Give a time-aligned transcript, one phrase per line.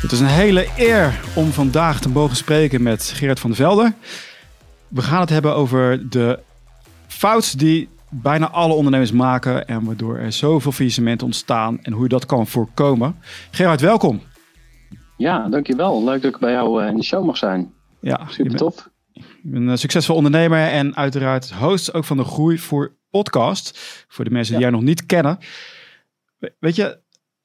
[0.00, 3.92] Het is een hele eer om vandaag te mogen spreken met Gerard van der Velde.
[4.88, 6.38] We gaan het hebben over de
[7.06, 12.08] fout die bijna alle ondernemers maken en waardoor er zoveel faillissementen ontstaan en hoe je
[12.08, 13.16] dat kan voorkomen.
[13.50, 14.20] Gerard, welkom.
[15.16, 16.04] Ja, dankjewel.
[16.04, 17.72] Leuk dat ik bij jou eh, in de show mag zijn.
[18.00, 18.88] Ja, super tof.
[19.12, 23.78] Je bent een succesvol ondernemer en uiteraard host ook van de Groei voor podcast.
[24.08, 25.38] Voor de mensen die jij nog niet kennen.
[26.58, 27.00] Weet je,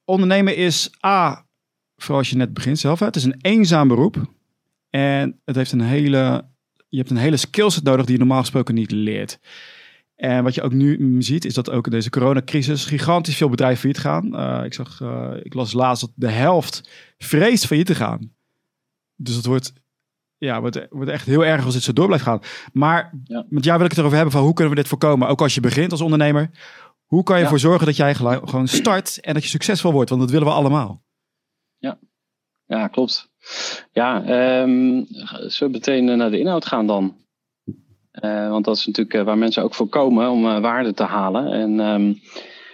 [0.05, 1.44] ondernemen is A,
[1.97, 4.33] vooral als je net begint zelf, het is een eenzaam beroep.
[4.89, 6.45] En het heeft een hele,
[6.89, 9.39] je hebt een hele skillset nodig die je normaal gesproken niet leert.
[10.15, 13.79] En wat je ook nu ziet, is dat ook in deze coronacrisis gigantisch veel bedrijven
[13.79, 14.35] failliet gaan.
[14.59, 18.31] Uh, ik, zag, uh, ik las laatst dat de helft vreest failliet te gaan.
[19.15, 19.73] Dus het wordt,
[20.37, 22.39] ja, wordt, wordt echt heel erg als dit zo door blijft gaan.
[22.73, 23.45] Maar ja.
[23.49, 25.27] met jou wil ik het erover hebben van hoe kunnen we dit voorkomen?
[25.27, 26.49] Ook als je begint als ondernemer.
[27.05, 30.09] Hoe kan je ervoor zorgen dat jij gewoon start en dat je succesvol wordt?
[30.09, 31.03] Want dat willen we allemaal.
[31.77, 31.99] Ja,
[32.65, 33.29] ja klopt.
[33.91, 34.17] Ja,
[34.61, 37.15] um, zullen we meteen naar de inhoud gaan dan?
[38.21, 41.51] Uh, want dat is natuurlijk uh, waar mensen ook voor komen om waarde te halen.
[41.51, 42.19] En um,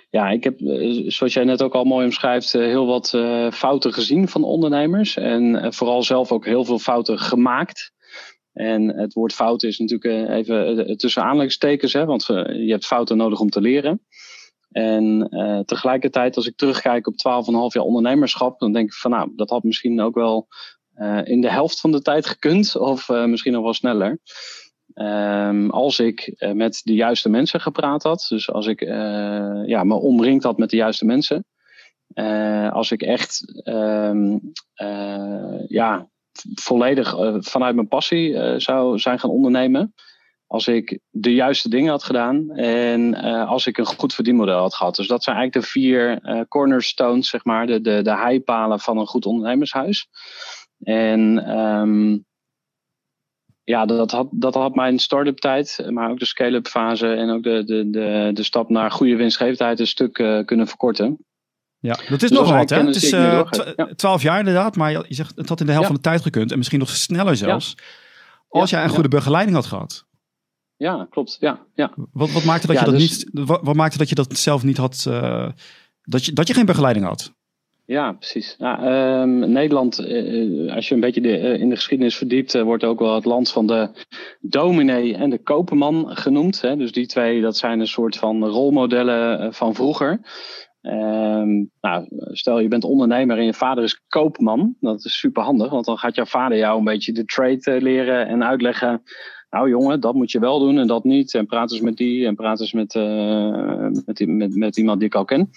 [0.09, 0.59] ja, ik heb,
[1.07, 3.09] zoals jij net ook al mooi omschrijft, heel wat
[3.53, 5.17] fouten gezien van ondernemers.
[5.17, 7.91] En vooral zelf ook heel veel fouten gemaakt.
[8.53, 13.39] En het woord fout is natuurlijk even tussen aanleidingstekens, hè, want je hebt fouten nodig
[13.39, 14.01] om te leren.
[14.71, 17.19] En uh, tegelijkertijd, als ik terugkijk op 12,5
[17.67, 20.47] jaar ondernemerschap, dan denk ik van nou, dat had misschien ook wel
[20.95, 24.19] uh, in de helft van de tijd gekund, of uh, misschien nog wel sneller.
[24.95, 28.79] Um, als ik met de juiste mensen gepraat had, dus als ik
[29.65, 31.45] ja, me omringd had met de juiste mensen,
[32.71, 34.51] als ik echt um,
[35.67, 36.09] ja,
[36.53, 39.93] volledig vanuit mijn passie zou zijn gaan ondernemen,
[40.51, 44.75] als ik de juiste dingen had gedaan en uh, als ik een goed verdienmodel had
[44.75, 44.95] gehad.
[44.95, 48.97] Dus dat zijn eigenlijk de vier uh, cornerstones, zeg maar, de, de, de heipalen van
[48.97, 50.07] een goed ondernemershuis.
[50.79, 52.25] En um,
[53.63, 57.43] ja, dat had, dat had mijn start-up tijd, maar ook de scale-up fase en ook
[57.43, 61.25] de, de, de, de stap naar goede winstgevendheid een stuk uh, kunnen verkorten.
[61.79, 62.85] Ja, dat is dus nogal wat, hè?
[62.85, 63.09] Het is
[63.95, 65.93] twaalf jaar inderdaad, maar je zegt het had in de helft ja.
[65.93, 67.73] van de tijd gekund en misschien nog sneller zelfs.
[67.77, 68.59] Ja.
[68.59, 70.09] Als jij een goede begeleiding had gehad.
[70.81, 71.37] Ja, klopt.
[71.39, 71.91] Ja, ja.
[72.11, 73.01] Wat, wat maakte dat je dat dus...
[73.01, 73.47] niet.
[73.47, 75.05] Wat, wat, maakte dat je dat zelf niet had.
[75.07, 75.49] Uh,
[76.03, 77.33] dat, je, dat je geen begeleiding had?
[77.85, 78.55] Ja, precies.
[78.57, 78.85] Nou,
[79.21, 82.99] um, Nederland, uh, als je een beetje de, uh, in de geschiedenis verdiept, wordt ook
[82.99, 83.89] wel het land van de
[84.39, 86.61] dominee en de koperman genoemd.
[86.61, 86.75] Hè?
[86.75, 90.19] Dus die twee, dat zijn een soort van rolmodellen van vroeger.
[90.81, 94.75] Um, nou, stel je bent ondernemer en je vader is koopman.
[94.79, 98.27] Dat is super handig, want dan gaat jouw vader jou een beetje de trade leren
[98.27, 99.01] en uitleggen
[99.51, 101.33] nou jongen, dat moet je wel doen en dat niet.
[101.33, 105.07] En praat eens met die en praat eens met, uh, met, met, met iemand die
[105.07, 105.49] ik al ken.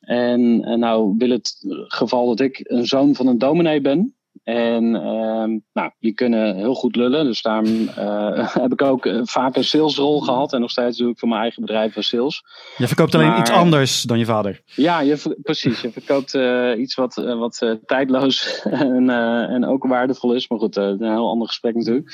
[0.00, 4.14] En, en nou wil het geval dat ik een zoon van een dominee ben.
[4.42, 7.24] En uh, nou, die kunnen heel goed lullen.
[7.24, 10.52] Dus daarom uh, heb ik ook vaak een salesrol gehad.
[10.52, 12.42] En nog steeds doe ik voor mijn eigen bedrijf een sales.
[12.76, 14.62] Je verkoopt alleen iets anders dan je vader.
[14.64, 15.80] Ja, je, precies.
[15.80, 19.10] Je verkoopt uh, iets wat, uh, wat tijdloos en,
[19.50, 20.48] en ook waardevol is.
[20.48, 22.06] Maar goed, een heel ander gesprek natuurlijk.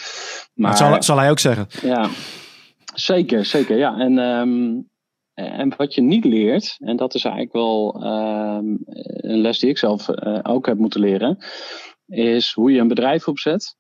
[0.54, 1.66] Maar, maar zal, zal, hij ook zeggen.
[1.83, 2.09] Ja,
[2.94, 3.77] zeker, zeker.
[3.77, 4.19] Ja, en...
[4.19, 4.91] Um,
[5.34, 9.78] en wat je niet leert, en dat is eigenlijk wel um, een les die ik
[9.78, 11.39] zelf uh, ook heb moeten leren,
[12.12, 13.76] is hoe je een bedrijf opzet.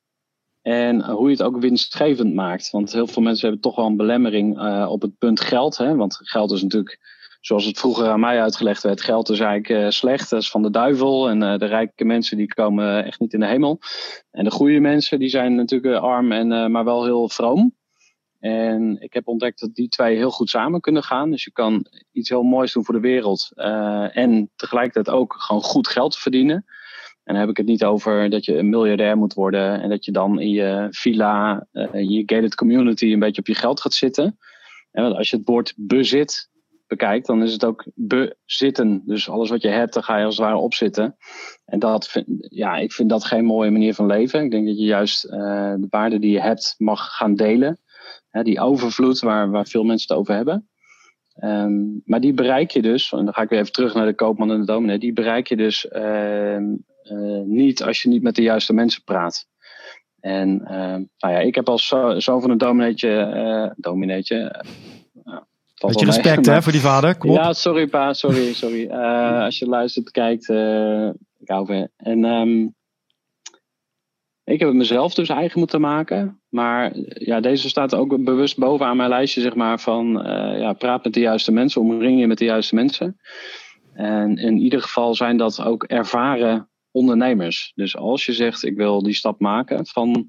[0.62, 2.70] En hoe je het ook winstgevend maakt.
[2.70, 5.76] Want heel veel mensen hebben toch wel een belemmering uh, op het punt geld.
[5.76, 5.94] Hè?
[5.94, 6.98] Want geld is natuurlijk,
[7.40, 10.30] zoals het vroeger aan mij uitgelegd werd, geld is eigenlijk uh, slecht.
[10.30, 11.28] Dat is van de duivel.
[11.28, 13.78] En de rijke mensen die komen echt niet in de hemel.
[14.30, 17.74] En de goede mensen die zijn natuurlijk arm, en, maar wel heel vroom.
[18.40, 21.30] En ik heb ontdekt dat die twee heel goed samen kunnen gaan.
[21.30, 23.50] Dus je kan iets heel moois doen voor de wereld.
[24.12, 26.64] en tegelijkertijd ook gewoon goed geld verdienen.
[27.24, 30.04] En dan heb ik het niet over dat je een miljardair moet worden en dat
[30.04, 33.80] je dan in je villa, uh, in je gated community een beetje op je geld
[33.80, 34.38] gaat zitten.
[34.90, 36.50] En als je het woord bezit
[36.86, 39.02] bekijkt, dan is het ook bezitten.
[39.06, 41.16] Dus alles wat je hebt, dan ga je als het ware opzitten.
[41.64, 44.44] En dat vind, ja, ik vind dat geen mooie manier van leven.
[44.44, 45.32] Ik denk dat je juist uh,
[45.78, 47.78] de waarden die je hebt mag gaan delen.
[48.42, 50.68] Die overvloed waar, waar veel mensen het over hebben.
[51.44, 54.14] Um, maar die bereik je dus, en dan ga ik weer even terug naar de
[54.14, 56.56] koopman en de dominee, die bereik je dus uh,
[57.44, 59.46] niet als je niet met de juiste mensen praat.
[60.22, 60.70] En uh,
[61.18, 61.86] nou ja, ik heb als
[62.18, 64.64] zo van een domineetje, uh, domineetje.
[65.86, 67.16] Beetje respect hè, voor die vader.
[67.16, 67.36] Kom op.
[67.36, 68.90] Ja, sorry pa, sorry, sorry.
[69.44, 70.48] als je luistert, kijkt,
[71.38, 72.74] ik hou van En um,
[74.44, 76.40] ik heb het mezelf dus eigen moeten maken.
[76.48, 80.20] Maar ja, deze staat ook bewust bovenaan mijn lijstje, zeg maar, van
[80.58, 83.20] ja, praat met de juiste mensen, omring je met de juiste mensen.
[83.94, 87.72] En in ieder geval zijn dat ook ervaren ondernemers.
[87.74, 90.28] Dus als je zegt ik wil die stap maken van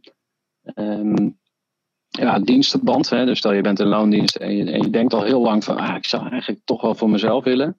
[0.76, 1.38] um,
[2.20, 3.10] ja, dienstenband.
[3.10, 5.64] Hè, dus stel je bent in loondienst en je, en je denkt al heel lang
[5.64, 7.78] van ah, ik zou eigenlijk toch wel voor mezelf willen.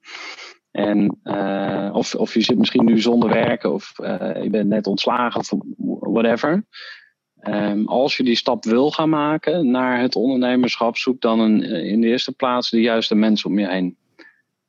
[0.71, 4.87] En, uh, of, of je zit misschien nu zonder werk of uh, je bent net
[4.87, 5.51] ontslagen of
[5.99, 6.65] whatever.
[7.47, 12.01] Um, als je die stap wil gaan maken naar het ondernemerschap, zoek dan een, in
[12.01, 13.97] de eerste plaats de juiste mensen om je heen.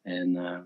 [0.02, 0.58] En uh,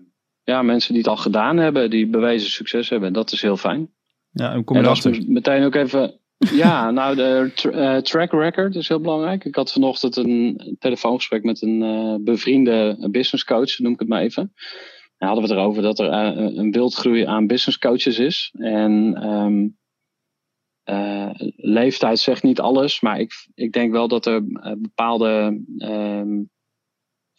[0.51, 3.89] ja, mensen die het al gedaan hebben, die bewezen succes hebben, dat is heel fijn.
[4.31, 6.19] Ja, en kom je en meteen ook even.
[6.63, 9.45] ja, nou, de tra track record is heel belangrijk.
[9.45, 14.21] Ik had vanochtend een telefoongesprek met een uh, bevriende business coach, noem ik het maar
[14.21, 14.53] even.
[15.17, 18.53] En hadden we het erover dat er uh, een wildgroei aan business coaches is.
[18.57, 19.77] En um,
[20.85, 24.43] uh, leeftijd zegt niet alles, maar ik, ik denk wel dat er
[24.77, 26.49] bepaalde um,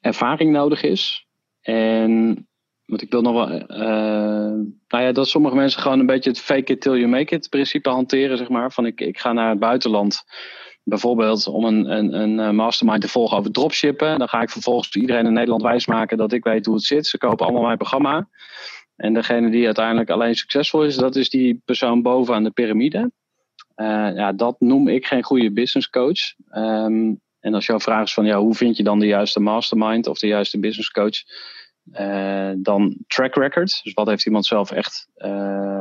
[0.00, 1.26] ervaring nodig is.
[1.60, 2.46] En
[2.86, 3.60] want ik wil nog wel.
[3.60, 7.34] Uh, nou ja, dat sommige mensen gewoon een beetje het fake it till you make
[7.34, 8.72] it principe hanteren, zeg maar.
[8.72, 10.22] Van ik, ik ga naar het buitenland.
[10.84, 14.18] Bijvoorbeeld om een, een, een eh, mastermind te volgen over dropshippen.
[14.18, 17.06] Dan ga ik vervolgens iedereen in Nederland wijsmaken dat ik weet hoe het zit.
[17.06, 18.28] Ze kopen allemaal mijn programma.
[18.96, 23.10] En degene die uiteindelijk alleen succesvol is, dat is die persoon bovenaan de piramide.
[24.14, 26.34] Ja, dat noem ik geen goede business coach.
[26.54, 30.06] Um, en als jouw vraag is van ja, hoe vind je dan de juiste mastermind
[30.06, 31.22] of de juiste business coach?
[31.92, 33.80] Uh, dan track record.
[33.82, 35.08] Dus wat heeft iemand zelf echt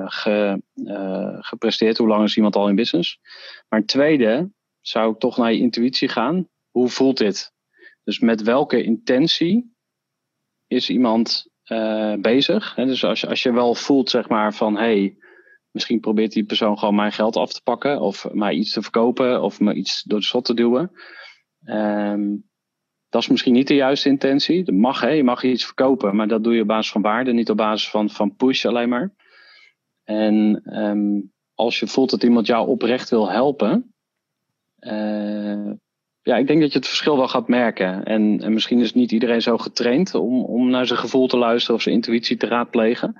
[0.05, 1.97] ge, uh, gepresteerd?
[1.97, 3.19] Hoe lang is iemand al in business?
[3.69, 6.47] Maar tweede zou ik toch naar je intuïtie gaan.
[6.69, 7.53] Hoe voelt dit?
[8.03, 9.75] Dus met welke intentie
[10.67, 11.49] is iemand
[12.19, 12.75] bezig?
[12.75, 15.17] He, dus als als je wel voelt, zeg maar, van hey,
[15.71, 19.41] misschien probeert die persoon gewoon mijn geld af te pakken, of mij iets te verkopen,
[19.41, 20.91] of me iets door de schot te duwen.
[21.63, 22.49] Um,
[23.11, 24.63] dat is misschien niet de juiste intentie.
[24.63, 25.09] Dat mag, hè?
[25.09, 27.89] je mag iets verkopen, maar dat doe je op basis van waarde, niet op basis
[27.89, 29.13] van, van push alleen maar.
[30.03, 33.93] En um, als je voelt dat iemand jou oprecht wil helpen,
[34.79, 35.71] uh,
[36.21, 38.03] ja, ik denk dat je het verschil wel gaat merken.
[38.03, 41.75] En, en misschien is niet iedereen zo getraind om, om naar zijn gevoel te luisteren
[41.75, 43.13] of zijn intuïtie te raadplegen.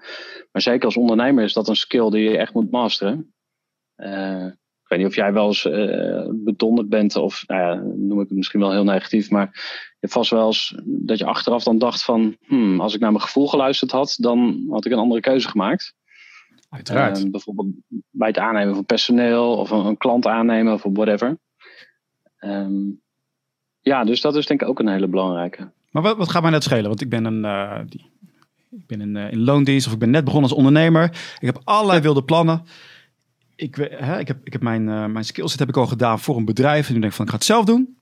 [0.51, 3.33] Maar zeker als ondernemer is dat een skill die je echt moet masteren.
[3.97, 4.47] Uh,
[4.91, 8.37] weet niet of jij wel eens uh, bedonderd bent, of nou ja, noem ik het
[8.37, 12.03] misschien wel heel negatief, maar je hebt vast wel eens dat je achteraf dan dacht
[12.03, 15.49] van, hmm, als ik naar mijn gevoel geluisterd had, dan had ik een andere keuze
[15.49, 15.95] gemaakt.
[16.69, 17.23] Uiteraard.
[17.23, 17.67] Uh, bijvoorbeeld
[18.09, 21.37] bij het aannemen van personeel of een, een klant aannemen of whatever.
[22.39, 23.01] Um,
[23.81, 25.71] ja, dus dat is denk ik ook een hele belangrijke.
[25.91, 26.87] Maar wat, wat gaat mij net schelen?
[26.87, 28.05] Want ik ben een, uh, die,
[28.69, 31.03] ik ben in, in loondienst of ik ben net begonnen als ondernemer.
[31.39, 32.63] Ik heb allerlei wilde plannen
[33.61, 36.37] ik, hè, ik, heb, ik heb mijn, uh, mijn skillset heb ik al gedaan voor
[36.37, 36.87] een bedrijf.
[36.87, 37.97] En nu denk ik van, ik ga het zelf doen.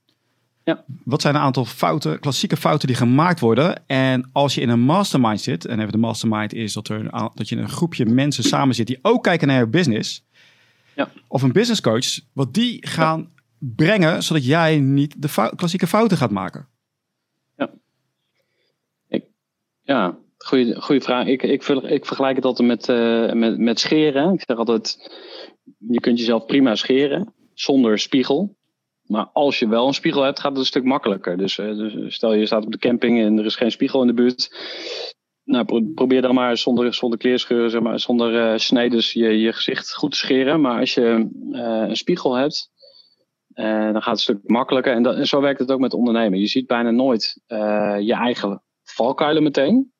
[0.64, 0.84] Ja.
[1.04, 3.86] Wat zijn een aantal fouten, klassieke fouten die gemaakt worden?
[3.86, 7.30] En als je in een mastermind zit, en even de mastermind is dat, er een,
[7.34, 10.24] dat je in een groepje mensen samen zit die ook kijken naar je business.
[10.94, 11.10] Ja.
[11.28, 13.28] Of een business coach, wat die gaan
[13.58, 16.68] brengen, zodat jij niet de fout, klassieke fouten gaat maken.
[17.56, 17.70] Ja.
[19.08, 19.24] Ik,
[19.80, 21.26] ja, goede vraag.
[21.26, 24.32] Ik, ik, vergelijk het altijd met, uh, met, met scheren.
[24.32, 25.12] Ik zeg altijd,
[25.78, 28.56] je kunt jezelf prima scheren zonder spiegel.
[29.02, 31.36] Maar als je wel een spiegel hebt, gaat het een stuk makkelijker.
[31.36, 34.06] Dus, uh, dus stel je staat op de camping en er is geen spiegel in
[34.06, 34.56] de buurt.
[35.44, 39.94] Nou, probeer dan maar zonder, zonder kleerscheuren, zeg maar, zonder uh, snedes je, je gezicht
[39.94, 40.60] goed te scheren.
[40.60, 42.70] Maar als je een spiegel hebt,
[43.54, 44.92] dan gaat het een stuk makkelijker.
[44.92, 46.38] En, en, zo werkt het ook met ondernemen.
[46.38, 47.42] Je ziet bijna nooit
[48.00, 49.92] je eigen valkuilen meteen.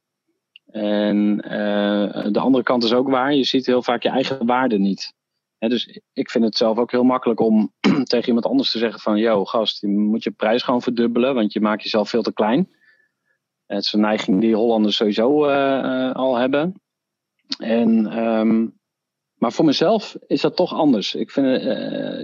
[0.72, 3.34] En uh, de andere kant is ook waar.
[3.34, 5.14] Je ziet heel vaak je eigen waarde niet.
[5.58, 7.72] dus ik vind het zelf ook heel makkelijk om
[8.04, 9.18] tegen iemand anders te zeggen van...
[9.18, 12.68] Yo, gast, je moet je prijs gewoon verdubbelen, want je maakt jezelf veel te klein.
[13.66, 16.80] Het is een neiging die Hollanders sowieso uh, al hebben.
[17.58, 18.78] En, um,
[19.34, 21.14] maar voor mezelf is dat toch anders.
[21.14, 21.62] Ik vind,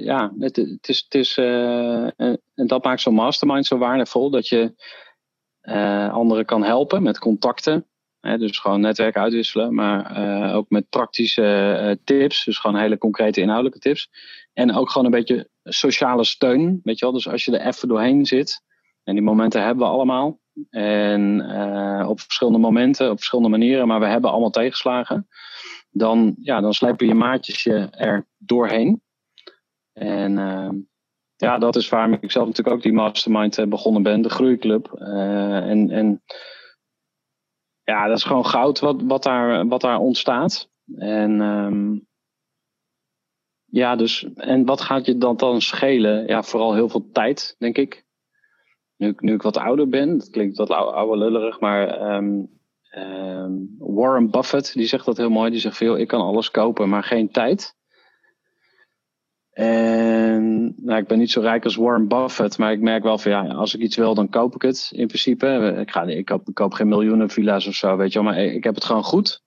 [0.04, 4.30] ja, het, is, het is en dat maakt zo'n mastermind zo waardevol.
[4.30, 4.74] Dat je
[6.10, 7.86] anderen kan helpen met contacten
[8.35, 12.45] dus gewoon netwerk uitwisselen, maar uh, ook met praktische uh, tips.
[12.45, 14.11] Dus gewoon hele concrete inhoudelijke tips.
[14.52, 16.80] En ook gewoon een beetje sociale steun.
[16.83, 17.14] Weet je wel?
[17.14, 18.64] Dus als je er even doorheen zit.
[19.04, 20.40] En die momenten hebben we allemaal.
[20.71, 23.87] En uh, op verschillende momenten, op verschillende manieren.
[23.87, 25.28] Maar we hebben allemaal tegenslagen.
[25.90, 29.02] Dan, ja, dan slepen je maatjes je er doorheen.
[29.92, 30.33] En
[31.37, 34.23] ja, dat is waarom ik zelf natuurlijk ook die mastermind begonnen ben.
[34.23, 34.92] De groeiclub.
[34.92, 36.23] en, en
[37.86, 40.68] ja, dat is gewoon goud wat, wat, daar, wat daar ontstaat.
[40.96, 42.06] En um,
[43.64, 46.26] ja, dus, en wat gaat je dan, dan schelen?
[46.26, 48.04] Ja, vooral heel veel tijd, denk ik.
[48.96, 52.56] Nu, nu ik wat ouder ben, dat klinkt wat oude lullerig, maar um,
[52.96, 55.50] Ehm, Warren Buffett, die zegt dat heel mooi.
[55.50, 57.74] Die zegt veel, ik kan alles kopen, maar geen tijd.
[59.56, 63.30] En nou, ik ben niet zo rijk als Warren Buffett, maar ik merk wel van
[63.30, 65.76] ja, als ik iets wil, dan koop ik het in principe.
[65.80, 68.75] Ik, ga, ik, koop, geen miljoenen villa's of zo, weet je wel, maar ik heb
[68.75, 69.42] het gewoon goed.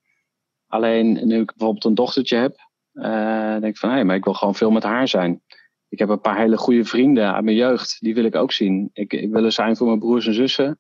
[0.68, 2.56] Alleen nu ik bijvoorbeeld een dochtertje heb,
[2.94, 5.42] uh, denk ik van hé, hey, maar ik wil gewoon veel met haar zijn.
[5.90, 8.90] Ik heb een paar hele goede vrienden uit mijn jeugd, die wil ik ook zien.
[8.94, 10.80] Ik, ik wil er zijn voor mijn broers en zussen.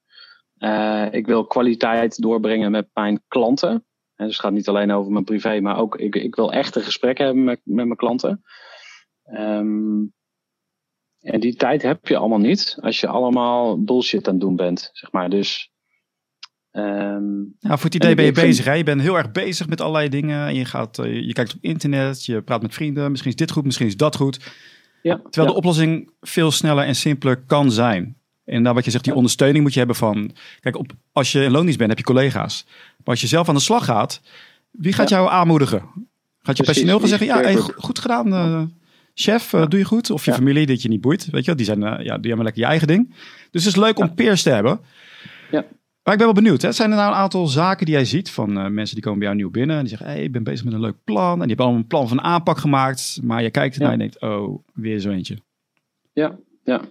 [0.57, 3.71] Uh, ik wil kwaliteit doorbrengen met mijn klanten.
[4.15, 6.79] En dus het gaat niet alleen over mijn privé, maar ook ik, ik wil echte
[6.79, 8.43] gesprekken hebben met, met mijn klanten.
[9.33, 10.13] Um,
[11.21, 14.89] en die tijd heb je allemaal niet als je allemaal bullshit aan het doen bent,
[14.93, 15.29] zeg maar.
[15.29, 15.71] Dus.
[16.71, 18.65] Um, nou, voor het idee ben je bezig.
[18.65, 18.73] Hè?
[18.73, 20.55] Je bent heel erg bezig met allerlei dingen.
[20.55, 23.09] je, gaat, uh, je kijkt op internet, je praat met vrienden.
[23.09, 24.39] Misschien is dit goed, misschien is dat goed.
[25.01, 25.51] Ja, Terwijl ja.
[25.51, 28.17] de oplossing veel sneller en simpeler kan zijn.
[28.45, 30.31] En daar wat je zegt, die ondersteuning moet je hebben van...
[30.59, 32.65] Kijk, op, als je in loondienst bent, heb je collega's.
[32.67, 34.21] Maar als je zelf aan de slag gaat,
[34.71, 36.07] wie gaat jou aanmoedigen?
[36.39, 38.61] Gaat je personeel gaan zeggen, ja, hey, goed gedaan, uh,
[39.21, 40.09] chef, uh, doe je goed?
[40.09, 41.55] Of je familie, dat je niet boeit, weet je wel.
[41.55, 43.13] Die, zijn, uh, ja, die hebben lekker je eigen ding.
[43.51, 44.79] Dus het is leuk om peers te hebben.
[45.51, 45.65] Ja.
[46.03, 46.71] Maar ik ben wel benieuwd, hè?
[46.71, 49.39] zijn er nou een aantal zaken die jij ziet van mensen die komen bij jou
[49.39, 51.31] nieuw binnen en die zeggen, hey, ik ben bezig met een leuk plan.
[51.31, 54.21] En die hebben allemaal een plan van aanpak gemaakt, maar je kijkt ernaar en denkt,
[54.21, 55.37] oh, weer zo eentje.
[56.13, 56.81] Ja, ja.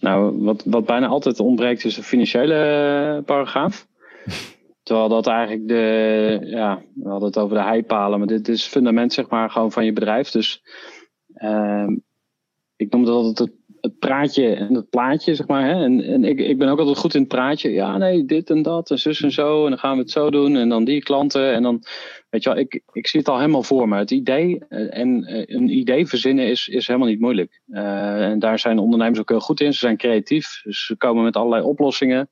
[0.00, 3.86] Nou, wat, wat bijna altijd ontbreekt is een financiële eh, paragraaf.
[4.82, 9.12] Terwijl dat eigenlijk de, ja, we hadden het over de heipalen, maar dit is fundament
[9.12, 10.30] zeg maar gewoon van je bedrijf.
[10.30, 10.62] Dus
[12.76, 15.64] ik noem dat altijd het het praatje en het plaatje, zeg maar.
[15.64, 15.84] Hè?
[15.84, 17.70] En, en ik, ik ben ook altijd goed in het praatje.
[17.70, 19.64] Ja, nee, dit en dat en zus en zo.
[19.64, 20.56] En dan gaan we het zo doen.
[20.56, 21.52] En dan die klanten.
[21.52, 21.82] En dan,
[22.30, 23.98] weet je wel, ik, ik zie het al helemaal voor me.
[23.98, 27.60] Het idee eh, en eh, een idee verzinnen is, is helemaal niet moeilijk.
[27.68, 29.72] Uh, en daar zijn ondernemers ook heel goed in.
[29.72, 30.60] Ze zijn creatief.
[30.64, 32.30] Dus ze komen met allerlei oplossingen.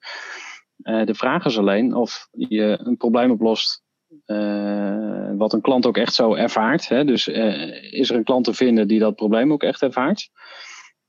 [0.82, 3.84] Uh, de vraag is alleen of je een probleem oplost
[4.26, 6.88] uh, wat een klant ook echt zo ervaart.
[6.88, 7.04] Hè?
[7.04, 10.28] Dus uh, is er een klant te vinden die dat probleem ook echt ervaart?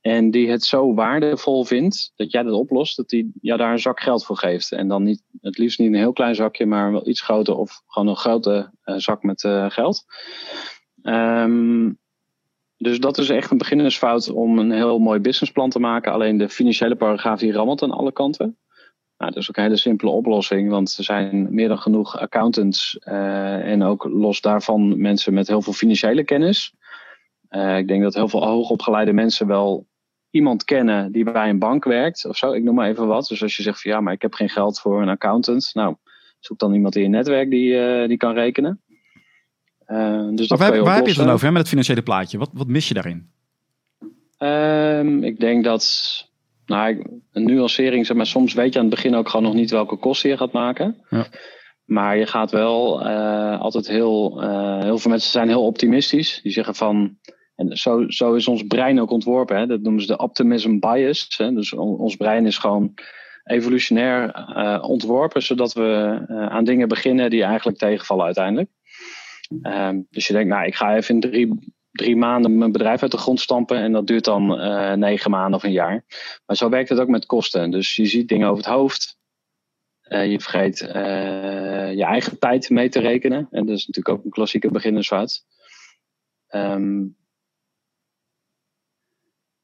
[0.02, 3.80] En die het zo waardevol vindt dat jij dat oplost, dat hij ja, daar een
[3.80, 4.72] zak geld voor geeft.
[4.72, 7.82] En dan niet, het liefst niet een heel klein zakje, maar wel iets groter of
[7.88, 10.06] gewoon een grote uh, zak met geld.
[11.04, 11.98] Um,
[12.78, 16.12] dus dat is echt een beginnersfout om een heel mooi businessplan te maken.
[16.12, 18.58] Alleen de financiële paragraaf die rammelt aan alle kanten.
[19.18, 23.00] Nou, dat is ook een hele simpele oplossing, want er zijn meer dan genoeg accountants
[23.08, 26.74] uh, en ook los daarvan mensen met heel veel financiële kennis.
[27.50, 29.86] Uh, ik denk dat heel veel hoogopgeleide mensen wel
[30.30, 32.52] iemand kennen die bij een bank werkt of zo.
[32.52, 33.28] Ik noem maar even wat.
[33.28, 35.70] Dus als je zegt van ja, maar ik heb geen geld voor een accountant.
[35.74, 35.96] Nou,
[36.40, 38.82] zoek dan iemand in je netwerk die, uh, die kan rekenen.
[40.32, 42.38] Dus waar, waar heb je het dan over hè, met het financiële plaatje?
[42.38, 43.30] Wat, wat mis je daarin?
[44.40, 46.27] Um, ik denk dat
[46.68, 49.72] nou, een nuancering, zeg maar, soms weet je aan het begin ook gewoon nog niet
[49.72, 50.96] welke kosten je gaat maken.
[51.10, 51.28] Ja.
[51.86, 56.40] Maar je gaat wel uh, altijd heel, uh, heel veel mensen zijn heel optimistisch.
[56.44, 57.18] Die zeggen van,
[57.56, 59.58] en zo, zo is ons brein ook ontworpen.
[59.58, 59.68] Hè?
[59.68, 61.34] Dat noemen ze de optimism bias.
[61.38, 61.54] Hè?
[61.54, 62.94] Dus on, ons brein is gewoon
[63.44, 68.70] evolutionair uh, ontworpen, zodat we aan dingen beginnen die eigenlijk tegenvallen uiteindelijk.
[69.62, 73.12] Um, dus je denkt, nou, ik ga even in drie, drie maanden mijn bedrijf uit
[73.12, 74.48] de grond stampen en dat duurt dan
[75.00, 76.06] negen maanden of een jaar.
[76.46, 77.72] Maar zo werkt het ook met kosten.
[77.72, 79.18] Dus je ziet dingen over het hoofd.
[80.10, 83.48] Uh, je vergeet uh, je eigen tijd mee te rekenen.
[83.52, 85.44] En dat is natuurlijk ook een klassieke beginnersfout.
[86.50, 87.18] Um,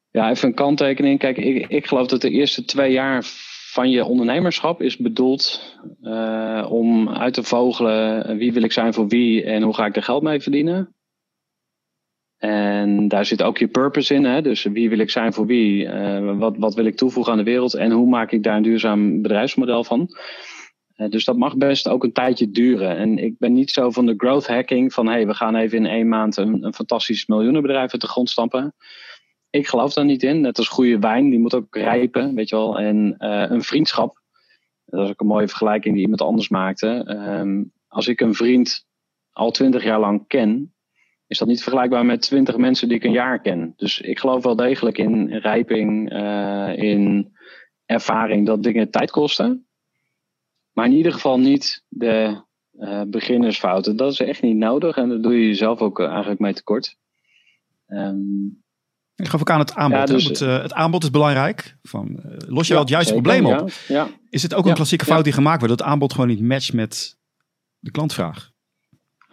[0.09, 1.19] ja, even een kanttekening.
[1.19, 3.23] Kijk, ik, ik geloof dat de eerste twee jaar
[3.71, 5.75] van je ondernemerschap is bedoeld
[6.69, 10.03] om uit te vogelen wie wil ik zijn voor wie en hoe ga ik er
[10.03, 10.95] geld mee verdienen.
[12.43, 14.23] En daar zit ook je purpose in.
[14.23, 14.41] Hè?
[14.41, 15.85] Dus wie wil ik zijn voor wie?
[15.85, 17.73] Uh, wat, wat wil ik toevoegen aan de wereld?
[17.73, 20.09] En hoe maak ik daar een duurzaam bedrijfsmodel van?
[20.97, 22.97] Uh, dus dat mag best ook een tijdje duren.
[22.97, 24.93] En ik ben niet zo van de growth hacking.
[24.93, 28.29] Van hey, we gaan even in één maand een, een fantastisch miljoenenbedrijf uit de grond
[28.29, 28.75] stampen.
[29.49, 30.41] Ik geloof daar niet in.
[30.41, 32.35] Net als goede wijn, die moet ook rijpen.
[32.35, 32.79] Weet je wel.
[32.79, 34.21] En uh, een vriendschap.
[34.85, 37.17] Dat is ook een mooie vergelijking die iemand anders maakte.
[37.39, 38.85] Um, als ik een vriend
[39.31, 40.72] al twintig jaar lang ken
[41.27, 43.73] is dat niet vergelijkbaar met twintig mensen die ik een jaar ken.
[43.77, 47.31] Dus ik geloof wel degelijk in rijping, uh, in
[47.85, 49.67] ervaring dat dingen tijd kosten.
[50.71, 52.41] Maar in ieder geval niet de
[52.79, 53.95] uh, beginnersfouten.
[53.95, 56.97] Dat is echt niet nodig en daar doe je jezelf ook eh, eigenlijk mee tekort.
[57.87, 58.63] Um,
[59.15, 59.99] ik gaf ook aan het aanbod.
[59.99, 61.77] Ja, dus, het, uh, het, aanbod is belangrijk.
[61.83, 63.71] Van, los je ja, wel het juiste zeker, probleem op.
[63.87, 65.77] Ja, is het ook een klassieke fout die gemaakt wordt?
[65.77, 67.17] Dat het aanbod gewoon niet matcht met
[67.79, 68.52] de klantvraag?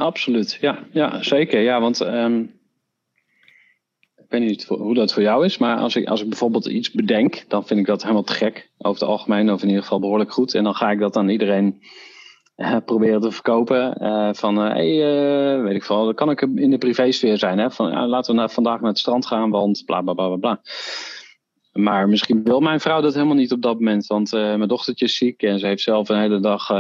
[0.01, 1.61] Absoluut, ja, ja zeker.
[1.61, 2.59] Ja, want um,
[4.17, 6.91] ik weet niet hoe dat voor jou is, maar als ik, als ik bijvoorbeeld iets
[6.91, 10.01] bedenk, dan vind ik dat helemaal te gek over het algemeen, of in ieder geval
[10.01, 10.55] behoorlijk goed.
[10.55, 11.83] En dan ga ik dat aan iedereen
[12.85, 13.95] proberen te verkopen.
[14.37, 17.59] van, hey, weet ik veel, dan kan ik in de privésfeer zijn.
[17.59, 17.71] Hè?
[17.71, 20.61] Van, laten we vandaag naar het strand gaan, want bla bla bla bla.
[21.73, 24.07] Maar misschien wil mijn vrouw dat helemaal niet op dat moment.
[24.07, 26.71] Want mijn dochtertje is ziek en ze heeft zelf een hele dag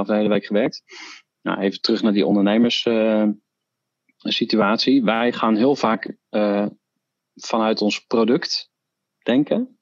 [0.00, 0.82] of een hele week gewerkt.
[1.44, 5.04] Nou, even terug naar die ondernemerssituatie.
[5.04, 6.16] Wij gaan heel vaak
[7.34, 8.70] vanuit ons product
[9.22, 9.78] denken.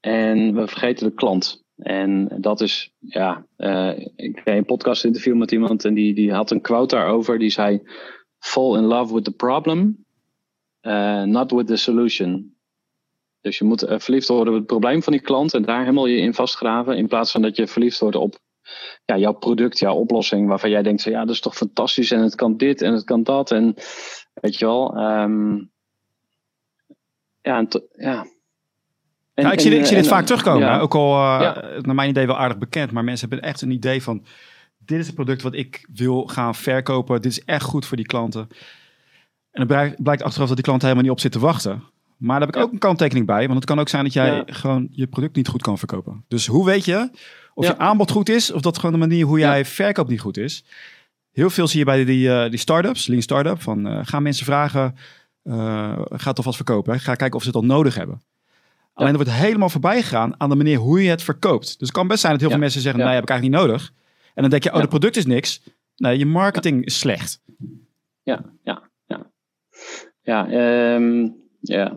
[0.00, 1.64] En we vergeten de klant.
[1.76, 6.32] En dat is, ja, uh, ik deed een podcast interview met iemand en die, die
[6.32, 7.38] had een quote daarover.
[7.38, 7.82] Die zei:
[8.38, 10.04] Fall in love with the problem,
[10.82, 12.58] uh, not with the solution.
[13.40, 16.06] Dus je moet uh, verliefd worden op het probleem van die klant en daar helemaal
[16.06, 16.96] je in vastgraven.
[16.96, 18.38] In plaats van dat je verliefd wordt op
[19.04, 20.48] ja, jouw product, jouw oplossing.
[20.48, 23.22] Waarvan jij denkt: ja, dat is toch fantastisch en het kan dit en het kan
[23.22, 23.50] dat.
[23.50, 23.74] En
[24.34, 24.96] weet je wel.
[24.96, 25.70] Um,
[27.42, 27.58] ja,
[29.34, 30.80] en ja, ik zie, ik zie dit vaak terugkomen.
[30.80, 31.40] Ook al, uh,
[31.80, 32.90] naar mijn idee, wel aardig bekend.
[32.92, 34.24] Maar mensen hebben echt een idee van...
[34.78, 37.22] Dit is het product wat ik wil gaan verkopen.
[37.22, 38.48] Dit is echt goed voor die klanten.
[39.50, 41.82] En dan blijkt achteraf dat die klant helemaal niet op zit te wachten.
[42.16, 43.46] Maar daar heb ik ook een kanttekening bij.
[43.46, 46.24] Want het kan ook zijn dat jij gewoon je product niet goed kan verkopen.
[46.28, 47.10] Dus hoe weet je
[47.54, 48.52] of je aanbod goed is...
[48.52, 50.64] of dat gewoon de manier hoe jij verkoopt niet goed is?
[51.32, 53.62] Heel veel zie je bij die, uh, die start-ups, lean start-up.
[53.62, 54.96] Van, uh, gaan mensen vragen...
[55.44, 57.00] Uh, ga toch vast verkopen.
[57.00, 58.22] Ga kijken of ze het al nodig hebben.
[58.92, 61.66] Alleen er wordt helemaal voorbij gegaan aan de manier hoe je het verkoopt.
[61.66, 63.68] Dus het kan best zijn dat heel veel mensen zeggen, nee, heb ik eigenlijk niet
[63.68, 63.92] nodig.
[64.34, 65.62] En dan denk je, oh, het product is niks.
[65.96, 67.40] Nee, je marketing is slecht.
[68.22, 69.30] Ja, ja, ja.
[70.22, 70.48] Ja,
[70.94, 71.96] um, ja.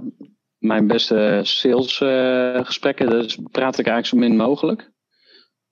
[0.58, 4.92] mijn beste salesgesprekken, uh, dus praat ik eigenlijk zo min mogelijk.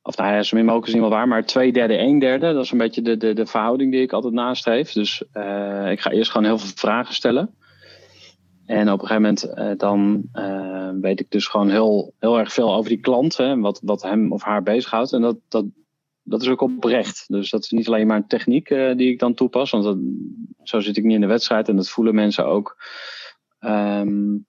[0.04, 2.54] Of nou ja, zo min mogelijk is niet waar, maar twee derde, een derde.
[2.54, 4.92] Dat is een beetje de, de, de verhouding die ik altijd nastreef.
[4.92, 7.56] Dus uh, ik ga eerst gewoon heel veel vragen stellen.
[8.66, 12.54] En op een gegeven moment uh, dan uh, weet ik dus gewoon heel, heel erg
[12.54, 13.38] veel over die klant.
[13.38, 15.14] Hè, wat, wat hem of haar bezighoudt.
[15.14, 15.66] En dat, dat,
[16.24, 17.24] dat is ook oprecht.
[17.28, 19.72] Dus dat is niet alleen maar een techniek die ik dan toepas.
[19.72, 19.98] Want
[20.64, 21.70] zo zit ik niet in de wedstrijd.
[21.70, 22.78] En dat voelen mensen ook.
[23.60, 24.46] Um,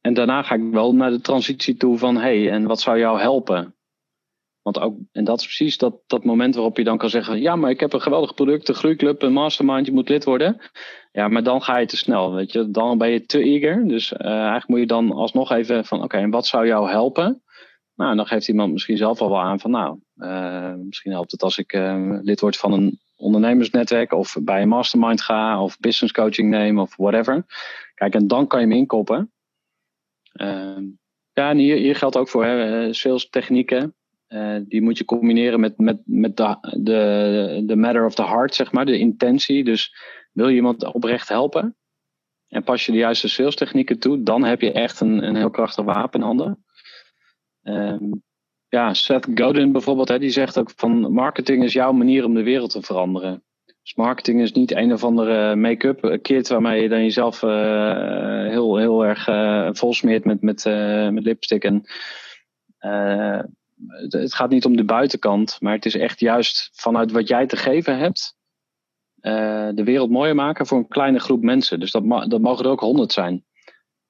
[0.00, 2.16] en daarna ga ik wel naar de transitie toe van...
[2.16, 3.73] hey, en wat zou jou helpen?
[4.64, 7.56] Want ook, en dat is precies dat, dat moment waarop je dan kan zeggen: Ja,
[7.56, 10.60] maar ik heb een geweldig product, een groeiclub, een mastermind, je moet lid worden.
[11.12, 12.70] Ja, maar dan ga je te snel, weet je.
[12.70, 13.88] Dan ben je te eager.
[13.88, 17.42] Dus uh, eigenlijk moet je dan alsnog even van: Oké, en wat zou jou helpen?
[17.94, 21.42] Nou, dan geeft iemand misschien zelf al wel aan van: Nou, uh, misschien helpt het
[21.42, 26.12] als ik uh, lid word van een ondernemersnetwerk, of bij een mastermind ga, of business
[26.12, 27.44] coaching neem, of whatever.
[27.94, 29.32] Kijk, en dan kan je hem inkoppen.
[30.32, 30.84] Ehm,
[31.32, 33.94] ja, en hier, hier geldt ook voor hè, sales technieken.
[34.34, 38.54] Uh, die moet je combineren met, met, met de, de, de matter of the heart,
[38.54, 39.64] zeg maar, de intentie.
[39.64, 39.94] Dus
[40.32, 41.76] wil je iemand oprecht helpen
[42.48, 45.50] en pas je de juiste sales technieken toe, dan heb je echt een, een heel
[45.50, 46.64] krachtig wapen in handen.
[47.62, 48.22] Um,
[48.68, 52.42] ja, Seth Godin bijvoorbeeld, hè, die zegt ook van marketing is jouw manier om de
[52.42, 53.44] wereld te veranderen.
[53.82, 58.76] Dus marketing is niet een of andere make-up kit waarmee je dan jezelf uh, heel,
[58.76, 59.24] heel erg
[59.78, 60.64] volsmeert met, met,
[61.12, 61.84] met lipstick en
[64.08, 67.56] het gaat niet om de buitenkant, maar het is echt juist vanuit wat jij te
[67.56, 68.36] geven hebt,
[69.20, 71.80] uh, de wereld mooier maken voor een kleine groep mensen.
[71.80, 73.44] Dus dat, dat mogen er ook honderd zijn.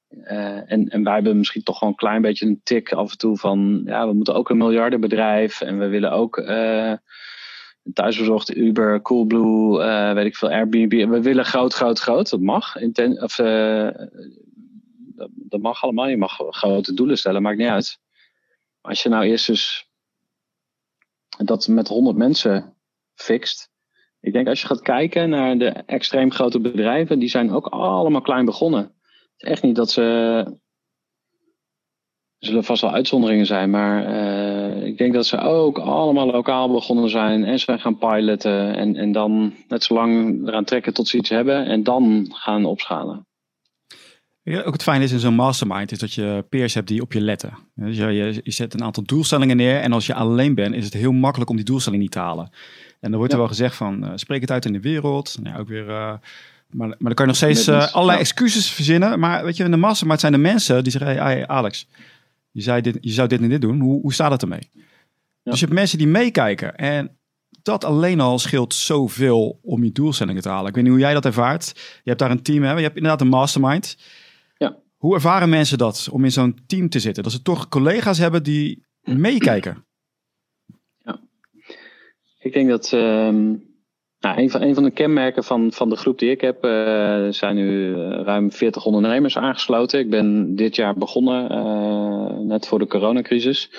[0.09, 3.17] Uh, en, en wij hebben misschien toch gewoon een klein beetje een tik af en
[3.17, 6.93] toe van, ja, we moeten ook een miljardenbedrijf en we willen ook uh,
[7.93, 9.77] thuisbezorgd Uber, Coolblue,
[10.13, 11.09] weet ik veel, Airbnb.
[11.09, 12.29] We willen groot, groot, groot.
[12.29, 12.75] Dat mag.
[13.19, 13.35] Of,
[15.33, 16.07] dat mag allemaal.
[16.07, 17.99] Je mag grote doelen stellen, maakt niet uit.
[18.87, 19.89] Als je nou eerst dus
[21.37, 22.75] dat met 100 mensen
[23.15, 23.69] fixt.
[24.19, 28.21] Ik denk als je gaat kijken naar de extreem grote bedrijven, die zijn ook allemaal
[28.21, 28.81] klein begonnen.
[28.81, 30.01] Het is echt niet dat ze.
[32.39, 36.71] Er zullen vast wel uitzonderingen zijn, maar uh, ik denk dat ze ook allemaal lokaal
[36.71, 41.07] begonnen zijn en ze gaan piloten en, en dan net zo lang eraan trekken tot
[41.07, 43.27] ze iets hebben en dan gaan opschalen.
[44.47, 47.13] Ja, ook het fijne is in zo'n mastermind is dat je peers hebt die op
[47.13, 47.57] je letten.
[47.75, 50.85] Dus je, je, je, zet een aantal doelstellingen neer en als je alleen bent is
[50.85, 52.49] het heel makkelijk om die doelstelling niet te halen.
[52.99, 55.37] En dan wordt er wel gezegd van uh, spreek het uit in de wereld.
[55.41, 56.13] Nou, ook weer, uh,
[56.69, 59.19] maar, maar dan kan je nog steeds uh, allerlei excuses verzinnen.
[59.19, 61.87] Maar weet je, in de mastermind zijn de mensen die zeggen, hey, Alex,
[62.51, 63.79] je, zei dit, je zou dit en dit doen.
[63.79, 64.69] Hoe, hoe staat het ermee?
[65.43, 67.17] Dus je hebt mensen die meekijken en
[67.61, 70.67] dat alleen al scheelt zoveel om je doelstellingen te halen.
[70.67, 71.71] Ik weet niet hoe jij dat ervaart.
[71.75, 72.73] Je hebt daar een team, hè?
[72.73, 73.97] je hebt inderdaad een mastermind.
[75.05, 77.23] Hoe ervaren mensen dat om in zo'n team te zitten?
[77.23, 79.85] Dat ze toch collega's hebben die meekijken?
[81.03, 81.19] Ja,
[82.39, 83.63] ik denk dat um,
[84.19, 87.27] nou, een, van, een van de kenmerken van, van de groep die ik heb, uh,
[87.29, 89.99] zijn nu eh, ruim 40 ondernemers aangesloten.
[89.99, 93.71] Ik ben dit jaar begonnen, uh, net voor de coronacrisis.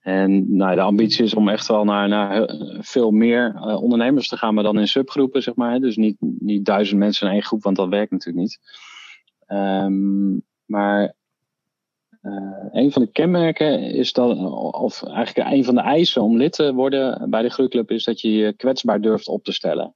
[0.00, 4.54] En nou, de ambitie is om echt wel naar, naar veel meer ondernemers te gaan,
[4.54, 5.80] maar dan in subgroepen, zeg maar.
[5.80, 8.58] Dus niet, niet duizend mensen in één groep, want dat werkt natuurlijk niet.
[9.52, 11.14] Um, maar
[12.22, 14.38] uh, een van de kenmerken is dat,
[14.72, 18.20] of eigenlijk een van de eisen om lid te worden bij de groeiclub, is dat
[18.20, 19.94] je je kwetsbaar durft op te stellen.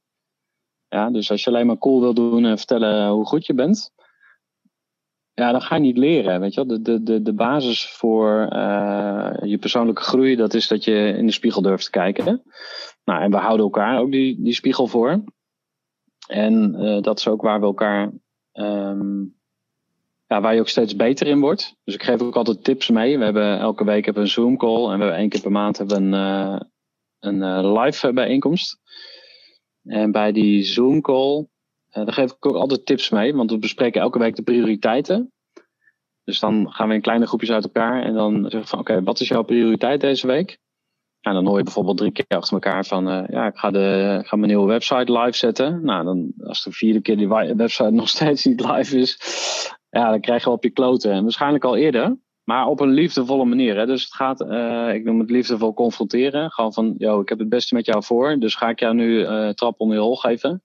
[0.88, 3.92] Ja, dus als je alleen maar cool wil doen en vertellen hoe goed je bent,
[5.34, 6.40] ja, dan ga je niet leren.
[6.40, 6.76] Weet je wel?
[6.76, 11.26] De, de, de, de basis voor uh, je persoonlijke groei, dat is dat je in
[11.26, 12.42] de spiegel durft te kijken.
[13.04, 15.24] Nou, en we houden elkaar ook die, die spiegel voor.
[16.28, 18.12] En uh, dat is ook waar we elkaar
[18.52, 19.36] um,
[20.40, 21.75] waar je ook steeds beter in wordt.
[21.85, 23.18] Dus ik geef ook altijd tips mee.
[23.18, 25.79] We hebben elke week hebben een Zoom call en we hebben één keer per maand
[25.79, 26.61] hebben een, uh,
[27.18, 28.79] een uh, live bijeenkomst.
[29.83, 33.59] En bij die Zoom call, uh, daar geef ik ook altijd tips mee, want we
[33.59, 35.33] bespreken elke week de prioriteiten.
[36.25, 39.03] Dus dan gaan we in kleine groepjes uit elkaar en dan zeggen we van oké,
[39.03, 40.59] wat is jouw prioriteit deze week?
[41.20, 44.27] En dan hoor je bijvoorbeeld drie keer achter elkaar van, ja, ik ga, de, ik
[44.27, 45.85] ga mijn nieuwe website live zetten.
[45.85, 49.18] Nou, dan, als de vierde keer die website nog steeds niet live is,
[49.94, 51.12] ja, dan krijg je op je kloten.
[51.12, 53.76] En waarschijnlijk al eerder, maar op een liefdevolle manier.
[53.76, 53.87] Hè.
[53.87, 56.50] Dus het gaat, uh, ik noem het liefdevol confronteren.
[56.50, 59.20] Gewoon van, yo, ik heb het beste met jou voor, dus ga ik jou nu
[59.20, 60.62] uh, trap onder je hol geven.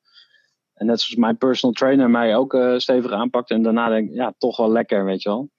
[0.73, 3.49] En net zoals mijn personal trainer mij ook uh, stevig aanpakt.
[3.49, 5.49] En daarna denk ik, ja, toch wel lekker, weet je wel.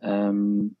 [0.00, 0.76] Um,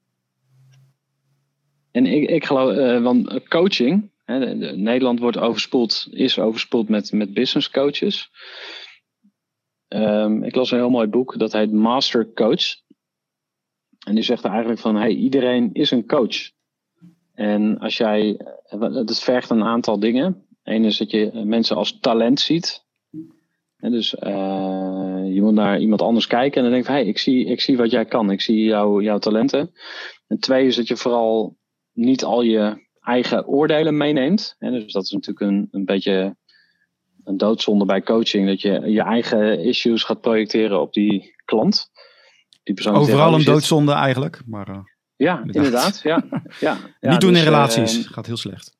[1.90, 7.12] en ik, ik geloof, want coaching, hè, de, de, Nederland wordt overspoeld, is overspoeld met,
[7.12, 8.30] met business coaches.
[9.88, 12.84] Um, ik las een heel mooi boek, dat heet Master Coach.
[14.06, 16.50] En die zegt eigenlijk van, hey, iedereen is een coach.
[17.34, 18.40] En als jij,
[18.78, 20.46] dat vergt een aantal dingen.
[20.62, 22.84] Eén is dat je mensen als talent ziet.
[23.76, 27.18] En dus uh, je moet naar iemand anders kijken en dan denk je, hey, ik
[27.18, 28.30] zie, ik zie wat jij kan.
[28.30, 29.72] Ik zie jou, jouw talenten.
[30.26, 31.56] En twee is dat je vooral
[31.92, 34.56] niet al je eigen oordelen meeneemt.
[34.58, 36.36] En dus dat is natuurlijk een, een beetje
[37.26, 38.46] een doodzonde bij coaching.
[38.46, 41.90] Dat je je eigen issues gaat projecteren op die klant.
[42.62, 44.40] Die persoon Overal een doodzonde eigenlijk.
[44.46, 44.78] Maar, uh,
[45.16, 46.00] ja, inderdaad.
[46.02, 46.24] Ja,
[46.60, 47.98] ja, ja, niet doen dus, in relaties.
[47.98, 48.76] Uh, gaat heel slecht.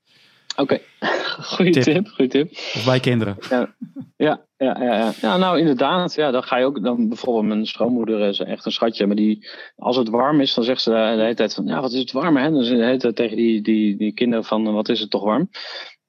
[0.56, 1.18] Oké, okay.
[1.42, 1.82] goede tip.
[1.82, 2.08] tip.
[2.08, 2.50] Goede tip.
[2.50, 3.36] Of bij kinderen.
[3.50, 3.74] Ja,
[4.16, 5.12] ja, ja, ja, ja.
[5.20, 6.14] ja nou inderdaad.
[6.14, 9.06] Ja, dan ga je ook, dan bijvoorbeeld mijn schoonmoeder is echt een schatje.
[9.06, 11.92] Maar die, als het warm is, dan zegt ze de, hele tijd van, ja, wat
[11.92, 12.50] is het warm hè?
[12.50, 15.24] Dan ze de hele tijd tegen die, die, die kinderen van, wat is het toch
[15.24, 15.50] warm?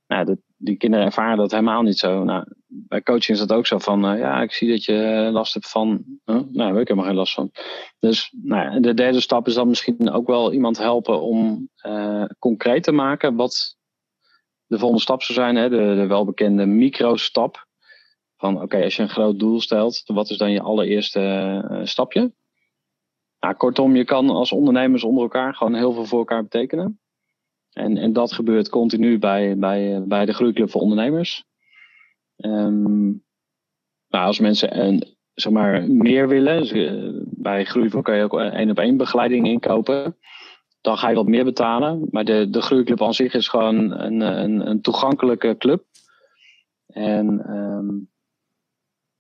[0.08, 2.24] Nou, dat, die kinderen ervaren dat helemaal niet zo.
[2.24, 5.54] Nou, bij coaching is dat ook zo van, uh, ja, ik zie dat je last
[5.54, 6.36] hebt van, huh?
[6.36, 7.52] nou, daar heb ik helemaal geen last van.
[8.00, 11.70] Dus nou, de derde stap is dan misschien ook wel iemand helpen om
[12.40, 13.76] concreet te maken wat
[14.66, 17.66] de volgende stap zou zijn, hè, de, de welbekende microstap.
[18.38, 22.32] Van oké, als je een groot doel stelt, wat is dan je allereerste stapje?
[23.40, 27.00] Nou, kortom, je kan als ondernemers onder elkaar gewoon heel veel voor elkaar betekenen.
[27.78, 31.44] En, en dat gebeurt continu bij, bij, bij de Groeiclub voor Ondernemers.
[32.38, 33.24] Um,
[34.08, 38.40] nou, als mensen een, zeg maar, meer willen, dus, uh, bij Groeivoer kan je ook
[38.40, 40.18] één op één begeleiding inkopen.
[40.82, 42.08] Dan ga je wat meer betalen.
[42.12, 45.84] Maar de, de Groeiclub aan zich is gewoon een, een, een toegankelijke club.
[46.88, 48.10] En um,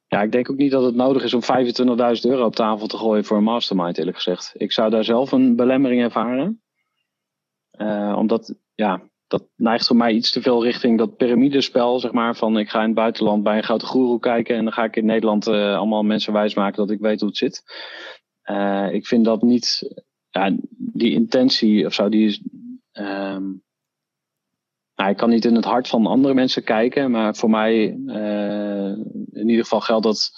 [0.07, 2.97] ja, ik denk ook niet dat het nodig is om 25.000 euro op tafel te
[2.97, 4.53] gooien voor een mastermind, eerlijk gezegd.
[4.57, 6.61] Ik zou daar zelf een belemmering ervaren.
[7.77, 12.35] Uh, omdat, ja, dat neigt voor mij iets te veel richting dat piramidespel, zeg maar.
[12.35, 14.95] Van ik ga in het buitenland bij een grote goeroe kijken en dan ga ik
[14.95, 17.63] in Nederland uh, allemaal mensen wijsmaken dat ik weet hoe het zit.
[18.51, 19.95] Uh, ik vind dat niet,
[20.29, 22.41] ja, die intentie of zo, die is.
[22.93, 23.65] Um,
[24.95, 27.83] nou, ik kan niet in het hart van andere mensen kijken, maar voor mij
[29.31, 30.31] in ieder geval geldt dat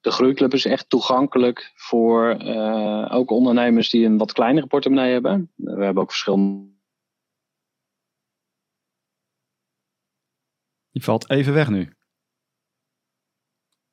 [0.00, 5.52] de groeiclub is echt toegankelijk voor uh, ook ondernemers die een wat kleinere portemonnee hebben.
[5.54, 6.76] We hebben ook verschillende.
[10.90, 11.92] Die valt even weg nu.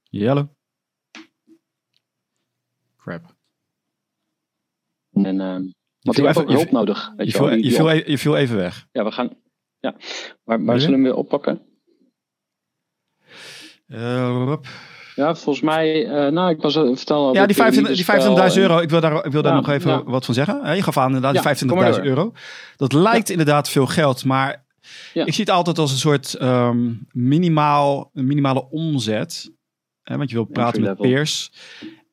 [0.03, 0.49] Jelle.
[2.97, 3.35] Crap.
[5.11, 7.13] En uh, wat je even, hulp nodig.
[7.15, 8.87] Weet je, je, viel, je, viel, e- je viel even weg.
[8.91, 9.37] Ja, we gaan.
[9.79, 9.95] Ja,
[10.43, 11.61] maar, maar zullen we hem weer oppakken?
[13.87, 14.57] Uh,
[15.15, 17.33] ja, volgens mij, uh, nou, ik was vertel.
[17.33, 20.03] Ja, die 25.000 die euro, ik wil daar, ik wil daar ja, nog even ja.
[20.03, 20.75] wat van zeggen.
[20.75, 22.33] Je gaf aan inderdaad die 25.000 euro.
[22.75, 24.65] Dat lijkt inderdaad veel geld, maar
[25.13, 29.51] ik zie het altijd als een soort um, minimaal, een minimale omzet.
[30.03, 31.51] Hè, want je wil praten met peers.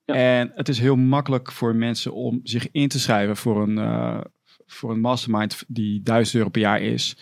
[0.05, 4.21] En het is heel makkelijk voor mensen om zich in te schrijven voor een, uh,
[4.67, 7.17] voor een mastermind die 1000 euro per jaar is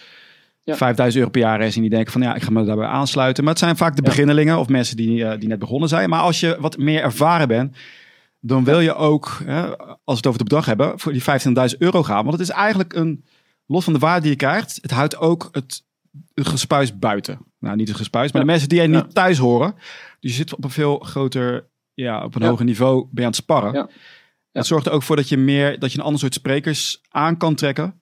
[0.70, 0.76] ja.
[0.76, 3.44] 5000 euro per jaar is en die denken van ja, ik ga me daarbij aansluiten.
[3.44, 6.08] Maar het zijn vaak de beginnelingen of mensen die, uh, die net begonnen zijn.
[6.08, 7.76] Maar als je wat meer ervaren bent,
[8.40, 11.78] dan wil je ook, hè, als we het over de bedrag hebben, voor die 15.000
[11.78, 12.24] euro gaan.
[12.24, 13.24] Want het is eigenlijk een
[13.66, 15.84] los van de waarde die je krijgt, het houdt ook het,
[16.34, 17.38] het gespuis buiten.
[17.58, 19.74] Nou, niet het gespuis, maar de mensen die jij niet thuis horen.
[20.20, 23.26] Dus je zit op een veel groter, ja, op een hoger niveau ben je aan
[23.26, 23.72] het sparren.
[23.72, 23.88] Ja.
[24.52, 27.36] Het zorgt er ook voor dat je meer, dat je een ander soort sprekers aan
[27.36, 28.00] kan trekken.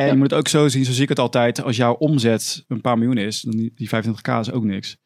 [0.00, 2.64] En je moet het ook zo zien, zo zie ik het altijd, als jouw omzet
[2.68, 4.96] een paar miljoen is, dan die 25k is ook niks.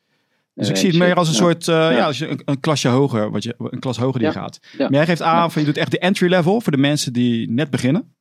[0.55, 2.07] Dus ik zie het meer als een soort, uh, ja.
[2.07, 4.59] als je een, een, klasje hoger, wat je, een klas hoger die gaat.
[4.79, 7.51] Maar jij geeft aan van je doet echt de entry level voor de mensen die
[7.51, 8.17] net beginnen.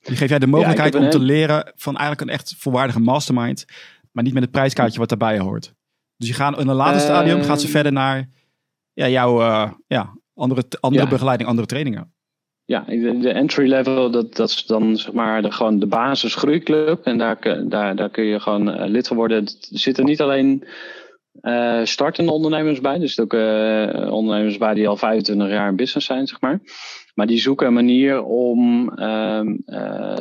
[0.00, 3.64] Die geef jij de mogelijkheid om te leren van eigenlijk een echt volwaardige mastermind,
[4.12, 5.74] maar niet met het prijskaartje wat daarbij hoort.
[6.16, 7.74] Dus je gaat in een later stadium gaat ze ehm.
[7.74, 8.28] verder naar
[8.92, 12.12] ja, jouw uh, ja, andere, andere begeleiding, andere trainingen.
[12.68, 12.84] Ja,
[13.20, 17.04] de entry level, dat, dat is dan zeg maar de, gewoon de basis groeiclub.
[17.04, 19.44] En daar, daar, daar kun je gewoon eh, lid van worden.
[19.44, 20.64] Er zitten niet alleen
[21.42, 22.98] uh, startende ondernemers bij.
[22.98, 26.60] Dus ook uh, ondernemers bij die al 25 jaar in business zijn, zeg maar.
[27.14, 29.42] Maar die zoeken een manier om uh,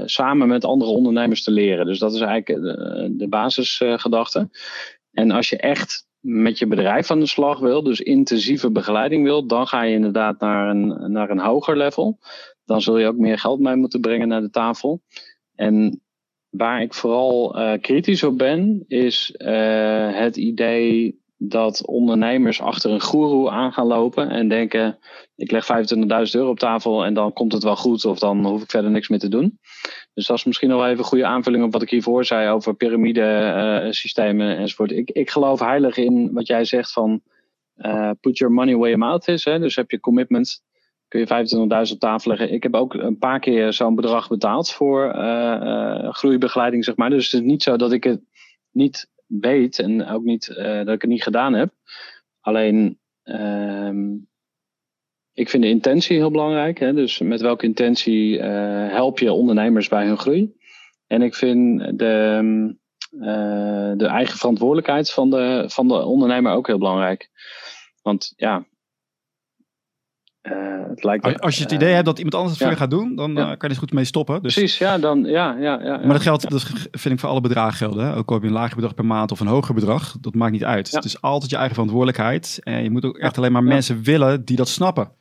[0.05, 1.85] samen met andere ondernemers te leren.
[1.85, 4.49] Dus dat is eigenlijk de, de basisgedachte.
[5.11, 9.45] en als je echt met je bedrijf aan de slag wil, dus intensieve begeleiding wil,
[9.45, 12.19] dan ga je inderdaad naar een, naar een hoger level.
[12.65, 15.01] Dan zul je ook meer geld mee moeten brengen naar de tafel.
[15.55, 16.01] En
[16.49, 23.01] waar ik vooral uh, kritisch op ben, is uh, het idee dat ondernemers achter een
[23.01, 24.97] goeroe aan gaan lopen en denken:
[25.35, 28.63] ik leg 25.000 euro op tafel en dan komt het wel goed of dan hoef
[28.63, 29.59] ik verder niks meer te doen.
[30.17, 32.75] Dus dat is misschien nog even een goede aanvulling op wat ik hiervoor zei over
[32.75, 34.91] piramidesystemen uh, enzovoort.
[34.91, 37.21] Ik, ik geloof heilig in wat jij zegt van
[37.77, 39.45] uh, put your money where your mouth is.
[39.45, 39.59] Hè?
[39.59, 40.63] Dus heb je commitment,
[41.07, 41.27] kun je
[41.87, 42.51] 25.000 op tafel leggen.
[42.51, 47.09] Ik heb ook een paar keer zo'n bedrag betaald voor uh, groeibegeleiding, zeg maar.
[47.09, 48.21] Dus het is niet zo dat ik het
[48.71, 51.73] niet weet en ook niet dat ik het niet gedaan heb.
[52.41, 54.15] Alleen ehm,
[55.37, 56.79] ik vind de intentie heel belangrijk.
[56.79, 56.93] Hè?
[56.93, 58.43] Dus met welke intentie uh,
[58.89, 60.55] help je ondernemers bij hun groei?
[61.07, 62.41] En ik vind de,
[63.11, 67.29] uh, de eigen verantwoordelijkheid van de, van de ondernemer ook heel belangrijk.
[68.01, 68.65] Want ja,
[70.41, 72.91] uh, het lijkt als je het idee hebt dat iemand anders het voor je gaat
[72.91, 74.41] doen, dan kan je er goed mee stoppen.
[74.41, 74.53] Dus...
[74.53, 77.77] Precies, ja, dan, ja, ja, ja, Maar dat geldt, dat vind ik voor alle bedragen
[77.77, 78.05] gelden.
[78.05, 78.15] Hè?
[78.15, 80.51] Ook al heb je een lager bedrag per maand of een hoger bedrag, dat maakt
[80.51, 80.91] niet uit.
[80.91, 82.59] Het is altijd je eigen verantwoordelijkheid.
[82.63, 85.15] En je moet ook echt alleen maar mensen willen die dat snappen.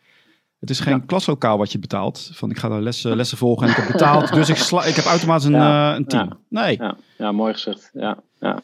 [0.61, 2.31] Het is geen klaslokaal wat je betaalt.
[2.33, 4.33] Van ik ga daar lessen, lessen volgen en ik heb betaald.
[4.33, 6.39] dus ik, sla, ik heb automatisch een, uh, een team.
[6.49, 6.81] Nee.
[7.19, 7.33] Ja.
[7.33, 7.91] mooi gezegd.
[7.93, 8.63] Ja, ja.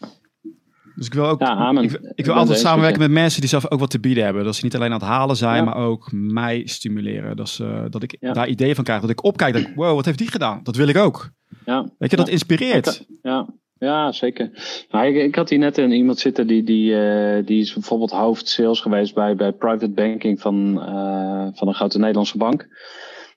[0.95, 1.41] Dus ik wil ook.
[1.81, 4.45] Ik, ik, wil altijd samenwerken met mensen die zelf ook wat te bieden hebben.
[4.45, 7.37] Dat ze niet alleen aan het halen zijn, maar ook mij stimuleren.
[7.37, 9.01] Dat, ze, dat ik daar ideeën van krijg.
[9.01, 9.53] Dat ik opkijk.
[9.53, 10.61] Dat ik, wow, wat heeft die gedaan?
[10.63, 11.31] Dat wil ik ook.
[11.65, 11.89] Ja.
[11.99, 13.07] Weet je, dat inspireert.
[13.23, 13.47] Ja.
[13.83, 14.51] Ja, zeker.
[14.91, 18.49] Nou, ik, had hier net een, iemand zitten die, die, uh, die is bijvoorbeeld hoofd
[18.49, 22.69] sales geweest bij, bij private banking van, uh, van een grote Nederlandse bank.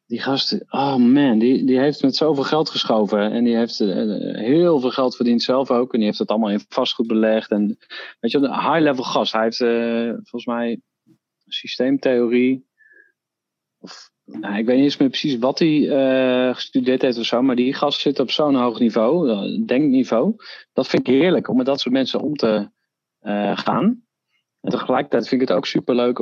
[0.08, 3.31] Die gast, oh man, die, die heeft met zoveel geld geschoven.
[3.31, 5.93] En die heeft uh, heel veel geld verdiend zelf ook.
[5.93, 7.51] En die heeft het allemaal in vastgoed belegd.
[7.51, 7.77] En
[8.19, 9.31] weet je, een high-level gast.
[9.31, 9.58] Hij heeft
[10.29, 10.81] volgens mij
[11.45, 12.67] systeemtheorie.
[13.79, 17.41] Of nou, ik weet niet eens meer precies wat hij uh, gestudeerd heeft of zo,
[17.41, 20.35] maar die gast zit op zo'n hoog niveau, uh, denkniveau.
[20.73, 22.69] Dat vind ik heerlijk om met dat soort mensen om te
[23.21, 24.03] uh, gaan.
[24.61, 26.19] En tegelijkertijd vind ik het ook superleuk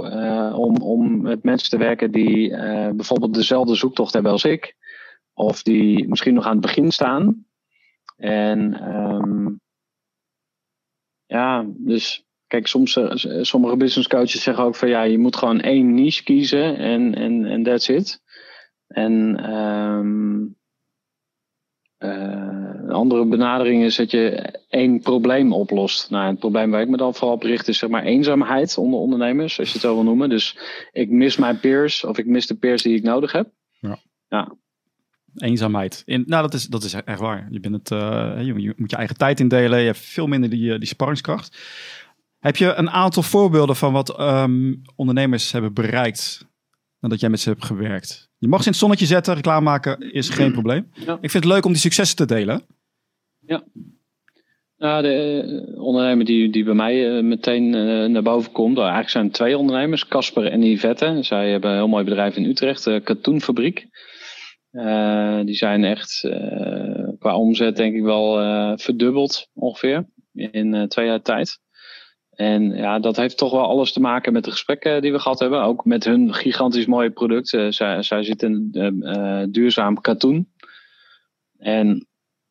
[0.58, 2.50] om, om met mensen te werken die
[2.96, 4.76] bijvoorbeeld dezelfde zoektocht hebben als ik.
[5.34, 7.46] Of die misschien nog aan het begin staan.
[8.16, 9.60] En um,
[11.26, 13.12] ja, dus Kijk, soms, uh,
[13.42, 17.46] sommige business coaches zeggen ook van ja, je moet gewoon één niche kiezen en, en,
[17.46, 18.22] en that's it.
[18.88, 20.56] En um,
[22.00, 22.10] uh,
[22.84, 24.30] een andere benadering is dat je
[24.70, 26.10] één probleem oplost.
[26.10, 29.00] Nou, het probleem waar ik me dan vooral op richt is zeg maar eenzaamheid onder
[29.00, 30.30] ondernemers, als je het zo wil noemen.
[30.30, 30.58] Dus
[30.92, 33.50] ik mis mijn peers of ik mis de peers die ik nodig heb.
[33.80, 34.00] Ja.
[34.28, 34.56] ja.
[35.36, 36.02] Eenzaamheid.
[36.06, 37.48] In, nou, dat is, dat is echt waar.
[37.50, 39.80] Je, bent het, uh, je, je, moet je eigen tijd indelen.
[39.80, 41.58] Je hebt veel minder die, die sparringskracht.
[42.44, 46.46] Heb je een aantal voorbeelden van wat um, ondernemers hebben bereikt
[47.00, 48.30] nadat jij met ze hebt gewerkt?
[48.38, 50.90] Je mag ze in het zonnetje zetten, reclame maken is geen probleem.
[50.94, 51.18] Ja.
[51.22, 52.62] Ik vind het leuk om die successen te delen.
[53.40, 53.64] Ja.
[54.78, 58.88] Nou, de uh, ondernemer die, die bij mij uh, meteen uh, naar boven komt, nou,
[58.88, 61.18] eigenlijk zijn twee ondernemers, Casper en Yvette.
[61.22, 63.88] Zij hebben een heel mooi bedrijf in Utrecht, de Katoenfabriek.
[65.46, 66.20] die zijn echt
[67.20, 68.34] qua omzet denk ik wel
[68.78, 71.62] verdubbeld ongeveer in twee jaar tijd.
[72.36, 75.40] En ja, dat heeft toch wel alles te maken met de gesprekken die we gehad
[75.40, 75.64] hebben.
[75.64, 77.54] Ook met hun gigantisch mooie product.
[77.54, 80.52] Uh, zij, zij zitten in uh, duurzaam katoen.
[81.58, 82.08] En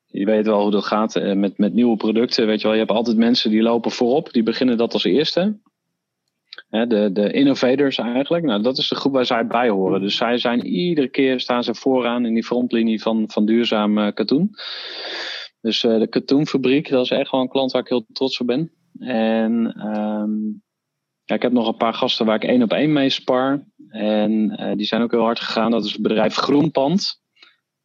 [0.07, 2.47] je weet wel hoe dat gaat met, met nieuwe producten.
[2.47, 4.33] Weet je wel, je hebt altijd mensen die lopen voorop.
[4.33, 5.59] Die beginnen dat als eerste.
[6.71, 8.45] de, de innovators eigenlijk.
[8.45, 10.01] Nou, dat is de groep waar zij bij horen.
[10.01, 14.12] Dus zij zijn iedere keer staan ze vooraan in die frontlinie van, van duurzaam uh,
[14.12, 14.51] katoen.
[15.61, 18.71] Dus de katoenfabriek, dat is echt wel een klant waar ik heel trots op ben.
[18.99, 19.73] En
[21.25, 23.65] ja, ik heb nog een paar gasten waar ik één op één mee spar.
[23.89, 25.71] En uh, die zijn ook heel hard gegaan.
[25.71, 27.21] Dat is het bedrijf Groenpand.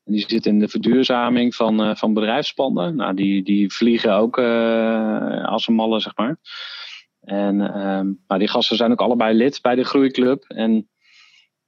[0.04, 2.96] En die zit in de verduurzaming van, uh, van bedrijfspanden.
[2.96, 6.40] Nou, die, die vliegen ook uh, als een malle, zeg maar.
[7.22, 10.44] En um, die gasten zijn ook allebei lid bij de Groeiclub.
[10.44, 10.90] En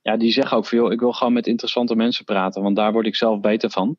[0.01, 3.05] ja, die zeggen ook veel, ik wil gewoon met interessante mensen praten, want daar word
[3.05, 3.97] ik zelf beter van.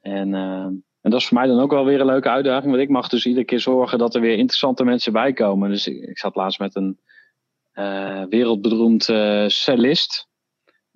[0.00, 0.66] En, uh,
[1.04, 3.08] en dat is voor mij dan ook wel weer een leuke uitdaging, want ik mag
[3.08, 5.70] dus iedere keer zorgen dat er weer interessante mensen bij komen.
[5.70, 7.00] Dus ik, zat laatst met een
[7.74, 10.28] uh, wereldberoemd uh, cellist.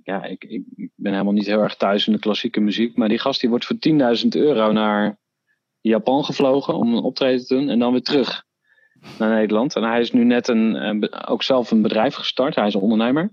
[0.02, 3.08] Ja, ik, ik, ik, ben helemaal niet heel erg thuis in de klassieke muziek, maar
[3.08, 3.76] die gast die wordt voor
[4.22, 5.18] 10.000 euro naar
[5.80, 8.44] Japan gevlogen om een optreden te doen en dan weer terug
[9.18, 9.76] naar Nederland.
[9.76, 12.54] En hij is nu net een, ook zelf een bedrijf gestart.
[12.54, 13.30] Hij is een ondernemer.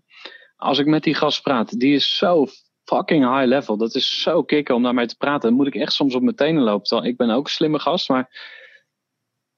[0.56, 2.46] Als ik met die gast praat, die is zo
[2.86, 3.78] fucking high level.
[3.78, 5.50] Dat is zo kicken om daarmee te praten.
[5.50, 7.04] Dan moet ik echt soms op mijn tenen lopen.
[7.04, 8.54] Ik ben ook een slimme gast, maar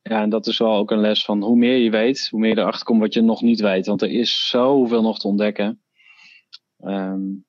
[0.02, 2.56] ja, en dat is wel ook een les van hoe meer je weet, hoe meer
[2.56, 3.86] je erachter komt wat je nog niet weet.
[3.86, 5.82] Want er is zoveel nog te ontdekken.
[6.80, 7.46] Um,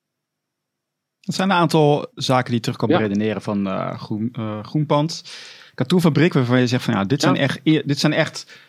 [1.20, 2.98] dat zijn een aantal zaken die terug kan ja.
[2.98, 5.22] redeneren van uh, groen, uh, Groenpand
[5.74, 8.60] katoenfabriek waarvan je zegt van ja, dit zijn, echt, dit zijn echt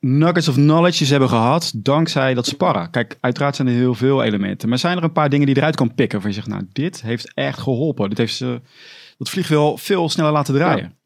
[0.00, 2.90] nuggets of knowledge hebben gehad dankzij dat sparren.
[2.90, 5.76] Kijk, uiteraard zijn er heel veel elementen, maar zijn er een paar dingen die eruit
[5.76, 8.08] kan pikken van je zegt, nou, dit heeft echt geholpen.
[8.08, 8.60] Dit heeft ze
[9.18, 10.96] dat vliegwiel veel sneller laten draaien.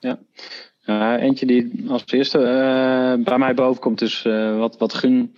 [0.00, 0.18] Ja.
[0.84, 1.18] ja.
[1.18, 5.34] eentje die als eerste uh, bij mij boven komt is uh, wat, wat, gun,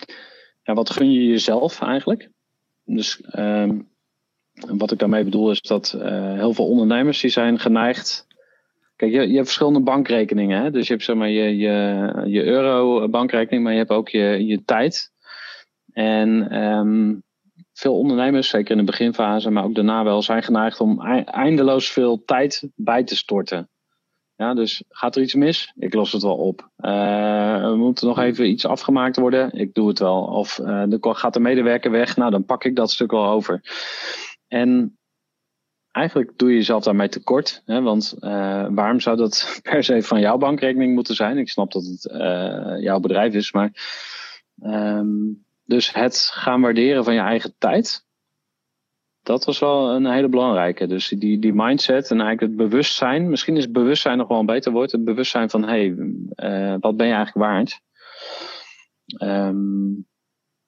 [0.63, 2.31] ja, wat gun je jezelf eigenlijk?
[2.85, 3.89] Dus um,
[4.55, 8.27] wat ik daarmee bedoel is dat uh, heel veel ondernemers die zijn geneigd
[8.99, 10.63] Kijk, je, je hebt verschillende bankrekeningen.
[10.63, 10.71] Hè?
[10.71, 14.65] Dus je hebt zeg maar je, je, je euro-bankrekening, maar je hebt ook je, je
[14.65, 15.11] tijd.
[15.93, 17.23] En um,
[17.73, 22.25] veel ondernemers, zeker in de beginfase, maar ook daarna wel, zijn geneigd om eindeloos veel
[22.25, 23.69] tijd bij te storten.
[24.37, 25.73] Ja, dus gaat er iets mis?
[25.77, 26.71] Ik los het wel op.
[26.79, 29.53] Uh, er moet nog even iets afgemaakt worden?
[29.53, 30.23] Ik doe het wel.
[30.23, 32.17] Of uh, gaat de medewerker weg?
[32.17, 33.61] Nou, dan pak ik dat stuk wel over.
[34.49, 34.98] En
[35.91, 37.63] eigenlijk doe je jezelf daarmee tekort.
[37.65, 37.83] Hè?
[37.83, 41.39] Want uh, waarom zou dat per se van jouw bankrekening moeten zijn?
[41.39, 43.71] Ik snap dat het uh, jouw bedrijf is, maar.
[44.63, 48.07] Um, dus het gaan waarderen van je eigen tijd.
[49.23, 50.87] Dat was wel een hele belangrijke.
[50.87, 53.31] Dus die, die mindset en eigenlijk het bewustzijn.
[53.31, 54.93] Misschien is bewustzijn nog wel een beter woord.
[54.93, 55.87] Het bewustzijn van hé, hey,
[56.73, 57.81] uh, wat ben je eigenlijk waard?
[59.23, 60.07] Um,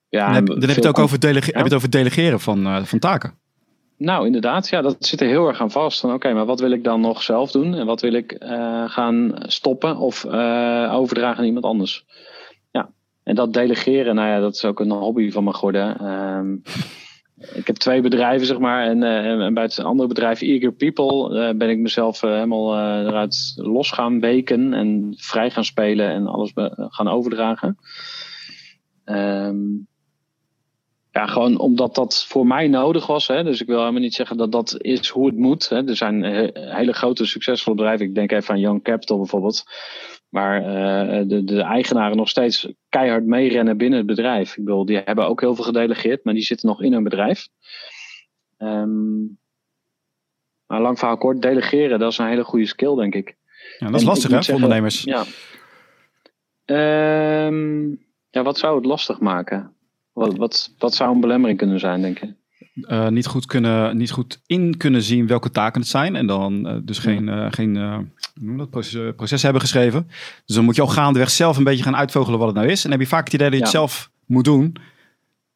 [0.09, 1.53] ja, dan heb, dan heb je het ook over, delege- ja?
[1.53, 3.40] heb je het over delegeren van, van taken.
[4.01, 4.69] Nou, inderdaad.
[4.69, 6.01] Ja, dat zit er heel erg aan vast.
[6.01, 7.75] Van oké, maar wat wil ik dan nog zelf doen?
[7.75, 12.05] En wat wil ik uh, gaan stoppen of uh, overdragen aan iemand anders?
[12.71, 12.91] Ja,
[13.23, 16.07] en dat delegeren, nou ja, dat is ook een hobby van me geworden.
[16.07, 16.63] Um,
[17.61, 18.87] ik heb twee bedrijven, zeg maar.
[18.87, 23.91] En, uh, en bij het andere bedrijf, Eager People, ben ik mezelf helemaal eruit los
[23.91, 24.75] gaan weken.
[24.75, 27.79] En vrij gaan spelen en alles gaan overdragen.
[29.05, 29.89] Um,
[31.13, 33.27] ja, gewoon omdat dat voor mij nodig was.
[33.27, 33.45] Hè.
[33.45, 35.69] Dus ik wil helemaal niet zeggen dat dat is hoe het moet.
[35.69, 35.89] Hè.
[35.89, 38.07] Er zijn hele grote succesvolle bedrijven.
[38.07, 39.65] Ik denk even aan Young Capital bijvoorbeeld.
[40.29, 44.57] Waar uh, de, de eigenaren nog steeds keihard meerennen binnen het bedrijf.
[44.57, 47.49] Ik bedoel, die hebben ook heel veel gedelegeerd, maar die zitten nog in hun bedrijf.
[48.59, 49.39] Um,
[50.67, 53.37] maar lang verhaal kort, delegeren, dat is een hele goede skill, denk ik.
[53.79, 55.03] Ja, dat is en lastig, hè, voor ondernemers?
[55.03, 55.25] Ja.
[57.47, 59.75] Um, ja, wat zou het lastig maken?
[60.13, 62.39] Wat, wat, wat zou een belemmering kunnen zijn, denk je?
[62.75, 66.17] Uh, niet, goed kunnen, niet goed in kunnen zien welke taken het zijn.
[66.17, 67.75] En dan uh, dus geen, uh, geen
[68.57, 70.07] dat, proces, proces, hebben geschreven.
[70.47, 72.85] Dus dan moet je al gaandeweg zelf een beetje gaan uitvogelen wat het nou is.
[72.85, 74.77] En dan heb je vaak het idee dat je het zelf moet doen.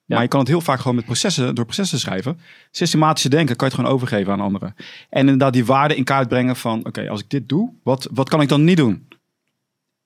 [0.04, 2.38] Maar je kan het heel vaak gewoon met processen, door processen schrijven.
[2.70, 4.74] Systematische denken kan je het gewoon overgeven aan anderen.
[5.10, 6.86] En inderdaad die waarde in kaart brengen van...
[6.86, 9.08] oké, als ik dit doe, wat, wat kan ik dan niet doen?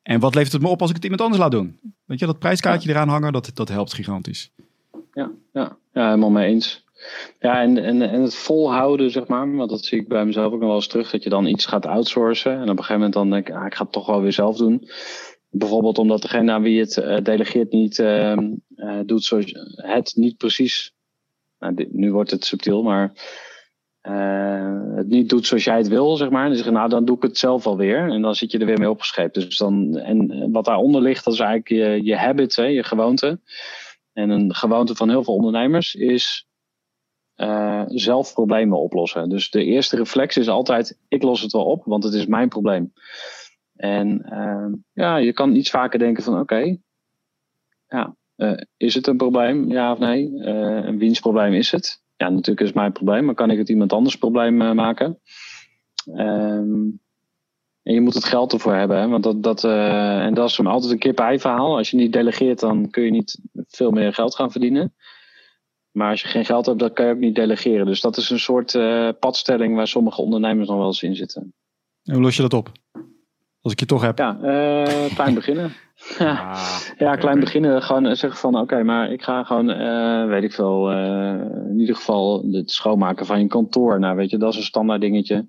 [0.02, 1.78] En wat levert het me op als ik het iemand anders laat doen?
[2.08, 4.50] Weet je, dat prijskaartje eraan hangen, dat, dat helpt gigantisch.
[5.12, 6.84] Ja, ja, ja helemaal mee eens.
[7.40, 10.58] Ja, en, en, en het volhouden, zeg maar, want dat zie ik bij mezelf ook
[10.58, 12.52] nog wel eens terug, dat je dan iets gaat outsourcen.
[12.52, 14.32] En op een gegeven moment dan denk ik, ah, ik ga het toch wel weer
[14.32, 14.88] zelf doen.
[15.50, 18.36] Bijvoorbeeld omdat degene aan wie het uh, delegeert niet uh,
[18.76, 20.92] uh, doet zoals het niet precies.
[21.58, 23.12] Nou, dit, nu wordt het subtiel, maar
[24.00, 26.46] het niet doet zoals jij het wil, zeg maar.
[26.46, 28.10] Dan zeg je, nou, dan doe ik het zelf alweer.
[28.10, 29.34] En dan zit je er weer mee opgescheept.
[29.34, 33.40] Dus dan, en wat daaronder ligt, dat is eigenlijk je, je habit, hè, je gewoonte.
[34.12, 36.46] En een gewoonte van heel veel ondernemers is
[37.36, 39.28] uh, zelf problemen oplossen.
[39.28, 42.48] Dus de eerste reflex is altijd, ik los het wel op, want het is mijn
[42.48, 42.92] probleem.
[43.74, 46.76] En uh, ja, je kan iets vaker denken van, oké,
[47.86, 48.16] ja,
[48.76, 50.30] is het een probleem, ja of nee?
[50.44, 52.02] een winstprobleem is het.
[52.18, 55.18] Ja, natuurlijk is het mijn probleem, maar kan ik het iemand anders probleem maken?
[56.06, 57.00] Um,
[57.88, 58.98] en je moet het geld ervoor hebben.
[58.98, 59.08] Hè?
[59.08, 61.76] Want dat, dat, uh, en dat is altijd een kip-ei verhaal.
[61.76, 64.94] Als je niet delegeert, dan kun je niet veel meer geld gaan verdienen.
[65.90, 67.86] Maar als je geen geld hebt, dan kan je ook niet delegeren.
[67.86, 71.54] Dus dat is een soort uh, padstelling waar sommige ondernemers nog wel eens in zitten.
[72.04, 72.72] En hoe los je dat op?
[73.60, 74.18] Als ik je toch heb.
[74.18, 75.72] Ja, uh, klein beginnen.
[76.18, 77.82] ah, ja, klein beginnen.
[77.82, 79.66] Gewoon zeggen van oké, maar ik ga gewoon,
[80.28, 80.90] weet ik veel,
[81.68, 83.98] in ieder geval het schoonmaken van je kantoor.
[83.98, 85.46] Nou, weet je, dat is een standaard dingetje.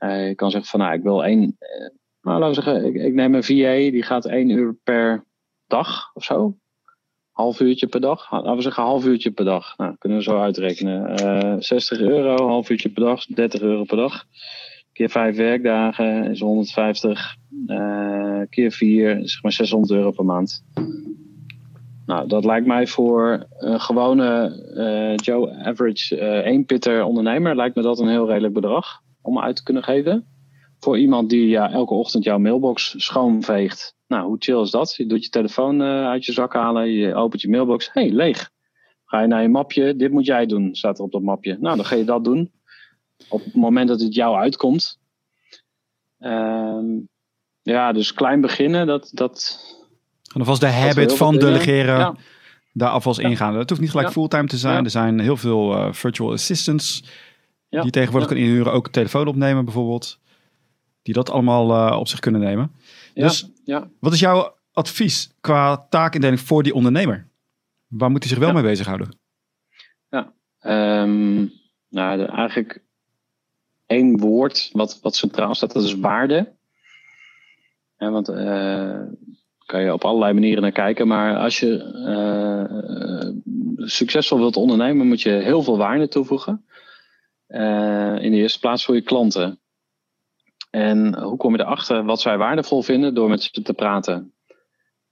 [0.00, 1.40] Uh, je kan zeggen van nou, ik wil één.
[1.40, 1.88] Uh,
[2.20, 5.26] nou, laten we zeggen, ik, ik, neem een VA, die gaat één uur per
[5.66, 6.56] dag of zo.
[7.30, 8.30] Half uurtje per dag.
[8.30, 9.76] Laten we zeggen half uurtje per dag.
[9.76, 11.20] Nou, kunnen we zo uitrekenen.
[11.20, 14.24] Uh, eh, 60 euro, half uurtje per dag, 30 euro per dag.
[15.00, 17.36] Keer vijf werkdagen is 150.
[18.50, 20.64] keer vier, zeg maar 600 euro per maand.
[22.06, 27.98] Nou, dat lijkt mij voor een gewone Joe Average één pitter ondernemer, lijkt me dat
[27.98, 30.26] een heel redelijk bedrag om uit te kunnen geven.
[30.78, 33.96] Voor iemand die ja, elke ochtend jouw mailbox schoonveegt.
[34.06, 34.94] Nou, hoe chill is dat?
[34.96, 37.90] Je doet je telefoon uh, uit je zak halen, je opent je mailbox.
[37.92, 38.50] hey, leeg.
[39.04, 41.56] Ga je naar je mapje, dit moet jij doen, staat er op dat mapje.
[41.60, 42.50] Nou, dan ga je dat doen.
[43.28, 44.98] Op het moment dat het jou uitkomt.
[46.18, 47.08] Um,
[47.62, 49.10] ja, dus klein beginnen, dat...
[49.12, 49.58] dat
[50.34, 52.14] en alvast de habit van delegeren ja.
[52.72, 53.28] daar alvast ja.
[53.28, 53.54] ingaan.
[53.54, 54.84] Het hoeft niet gelijk fulltime te zijn.
[54.84, 57.04] Er zijn heel veel uh, virtual assistants.
[57.68, 60.18] Die tegenwoordig kan inhuren, ook telefoon opnemen bijvoorbeeld.
[61.02, 62.72] Die dat allemaal uh, op zich kunnen nemen.
[63.14, 63.88] Dus ja.
[64.00, 67.28] wat is jouw advies qua taakindeling voor die ondernemer?
[67.86, 69.18] Waar moet hij zich wel mee bezighouden?
[70.08, 70.32] Ja,
[71.02, 71.52] um,
[71.88, 72.82] nou de, eigenlijk
[73.90, 76.52] één woord wat, wat centraal staat, dat is waarde.
[77.96, 79.02] Ja, want uh,
[79.66, 81.06] kan je op allerlei manieren naar kijken.
[81.06, 81.70] Maar als je
[82.06, 86.64] uh, succesvol wilt ondernemen, moet je heel veel waarde toevoegen.
[87.48, 89.60] Uh, in de eerste plaats voor je klanten.
[90.70, 94.32] En hoe kom je erachter wat zij waardevol vinden door met ze te praten?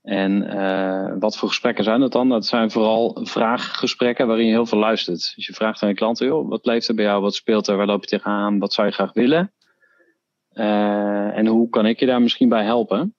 [0.09, 2.29] En uh, wat voor gesprekken zijn dat dan?
[2.29, 5.33] Dat zijn vooral vraaggesprekken waarin je heel veel luistert.
[5.35, 7.23] Dus je vraagt aan je klanten, joh, wat leeft er bij jou?
[7.23, 7.77] Wat speelt er?
[7.77, 8.59] Waar loop je tegenaan?
[8.59, 9.53] Wat zou je graag willen?
[10.53, 13.15] Uh, en hoe kan ik je daar misschien bij helpen?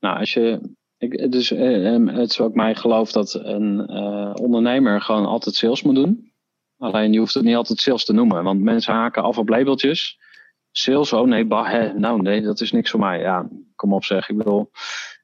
[0.00, 0.74] Nou, als je.
[0.98, 3.88] Ik, dus, het is ook mijn geloof dat een
[4.38, 6.32] ondernemer gewoon altijd sales moet doen.
[6.78, 10.18] Alleen je hoeft het niet altijd sales te noemen, want mensen haken af op labeltjes.
[10.70, 13.20] Sales, oh nee, bah, nou nee, dat is niks voor mij.
[13.20, 14.28] Ja, kom op zeg.
[14.28, 14.70] Ik bedoel,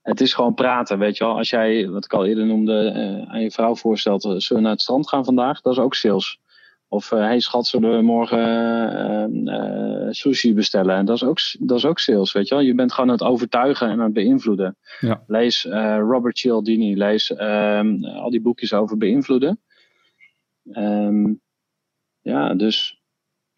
[0.08, 1.36] het is gewoon praten, weet je wel.
[1.36, 4.68] Als jij, wat ik al eerder noemde, uh, aan je vrouw voorstelt, eh, zullen we
[4.68, 5.60] naar het strand gaan vandaag?
[5.60, 6.38] Dat is ook sales.
[6.88, 10.96] Of, hé uh, hey, schat, zullen we morgen uh, sushi bestellen?
[10.96, 12.64] En dat is, ook, dat is ook sales, weet je wel.
[12.64, 14.76] Je bent gewoon aan het overtuigen en aan het beïnvloeden.
[15.00, 15.22] Ja.
[15.26, 15.64] Lees
[16.08, 19.60] Robert Cialdini, lees ehm, al die boekjes over beïnvloeden.
[20.72, 21.40] Um,
[22.28, 23.00] ja, dus.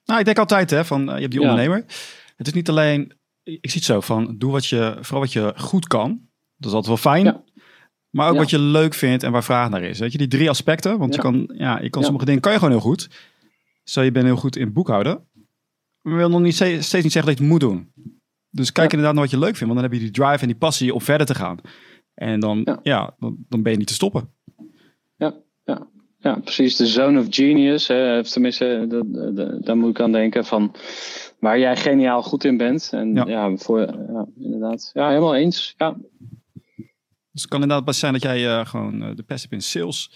[0.05, 1.85] Nou, ik denk altijd, hè, van eh, je hebt die ondernemer.
[2.37, 5.53] Het is niet alleen, ik zie het zo van, doe wat je, vooral wat je
[5.57, 6.29] goed kan.
[6.61, 7.43] Dat is altijd wel fijn.
[8.11, 9.99] Maar ook wat je leuk vindt en waar vraag naar is.
[9.99, 10.99] Weet je, die drie aspecten.
[10.99, 13.09] Want je kan, ja, je kan sommige dingen kan je gewoon heel goed.
[13.85, 15.29] Zo, je bent heel goed in boekhouden.
[16.03, 17.93] Maar wil nog niet steeds niet zeggen dat je het moet doen.
[18.51, 19.75] Dus kijk inderdaad naar wat je leuk vindt.
[19.75, 21.59] Want dan heb je die drive en die passie om verder te gaan.
[22.15, 24.33] En dan, ja, dan, dan ben je niet te stoppen.
[25.17, 25.35] Ja,
[25.65, 25.89] ja.
[26.19, 26.77] Ja, precies.
[26.77, 27.89] De zone of genius.
[27.89, 28.87] Hè, tenminste,
[29.65, 30.75] daar moet ik aan denken van
[31.39, 32.89] waar jij geniaal goed in bent.
[32.93, 34.91] En ja, voor, ja inderdaad.
[34.95, 35.75] Ja, helemaal eens.
[35.77, 35.97] Ja.
[37.33, 39.63] Dus het kan inderdaad best zijn dat jij uh, gewoon uh, de pest hebt in
[39.63, 40.13] sales.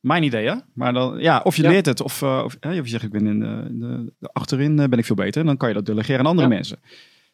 [0.00, 0.54] Mijn idee, hè?
[0.74, 3.26] Maar dan, ja, of je leert het, of, uh, of, of, je zegt, ik ben
[3.26, 5.40] in de, de, achterin ben ik veel beter.
[5.40, 6.78] En dan kan je dat delegeren aan andere mensen.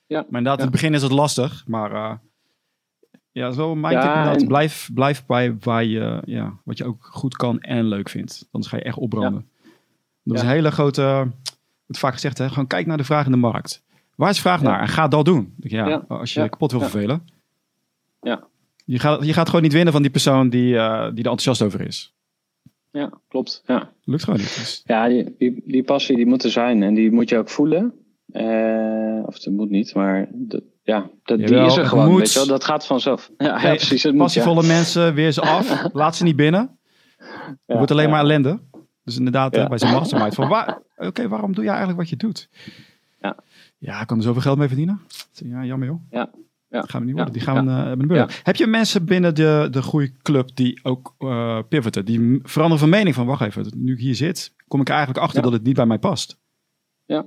[0.07, 0.17] Ja.
[0.17, 2.21] Maar inderdaad, in het begin is het lastig, maar
[3.35, 7.61] ja, wel mijn tip Blijf, blijf bij waar je, ja, wat je ook goed kan
[7.61, 8.49] en leuk vindt.
[8.51, 9.49] Anders ga je echt opbranden.
[10.23, 11.31] Dat is een hele grote,
[11.87, 13.83] het vaak gezegd, hè, gewoon kijk naar de vraag in de markt.
[14.15, 14.81] Waar is vraag naar?
[14.81, 15.55] En ga dat doen.
[15.59, 17.29] Ja, Als je kapot wil vervelen.
[18.21, 18.47] Ja.
[18.85, 21.63] Je gaat, je gaat gewoon niet winnen van die persoon die, uh, die er enthousiast
[21.63, 22.15] over is.
[22.91, 23.63] Ja, klopt.
[23.67, 23.93] Ja.
[24.05, 24.55] Lukt gewoon niet.
[24.55, 24.83] Dus.
[24.85, 27.95] Ja, die, die, die, passie die moet er zijn en die moet je ook voelen.
[28.33, 32.19] Uh, of het moet niet, maar de, ja, dat, die is er gewoon, moet.
[32.19, 32.49] weet je wel.
[32.49, 33.31] Dat gaat vanzelf.
[33.39, 34.03] Ja, ja precies.
[34.03, 35.85] Het passievolle mensen, weer ze af.
[35.93, 36.79] laat ze niet binnen.
[37.67, 38.61] Het wordt alleen maar ellende.
[39.05, 39.69] Dus inderdaad, ja.
[39.69, 40.35] bij zijn mastermind.
[40.35, 42.49] Van waar, oké, waarom doe jij eigenlijk wat je doet?
[43.21, 43.37] Ja.
[43.79, 45.01] Ja, ik kan er zoveel geld mee verdienen.
[45.33, 46.01] Ja, jammer joh.
[46.11, 46.31] Ja.
[46.75, 46.81] Ja.
[46.81, 47.33] Dat gaan we niet worden.
[47.33, 47.69] Die gaan
[48.11, 52.05] uh, Heb je mensen binnen de, de groeiclub die ook uh, pivoten?
[52.05, 55.43] Die veranderen van mening van, wacht even, nu ik hier zit, kom ik eigenlijk achter
[55.43, 56.41] dat het niet bij mij past.
[57.05, 57.25] Ja,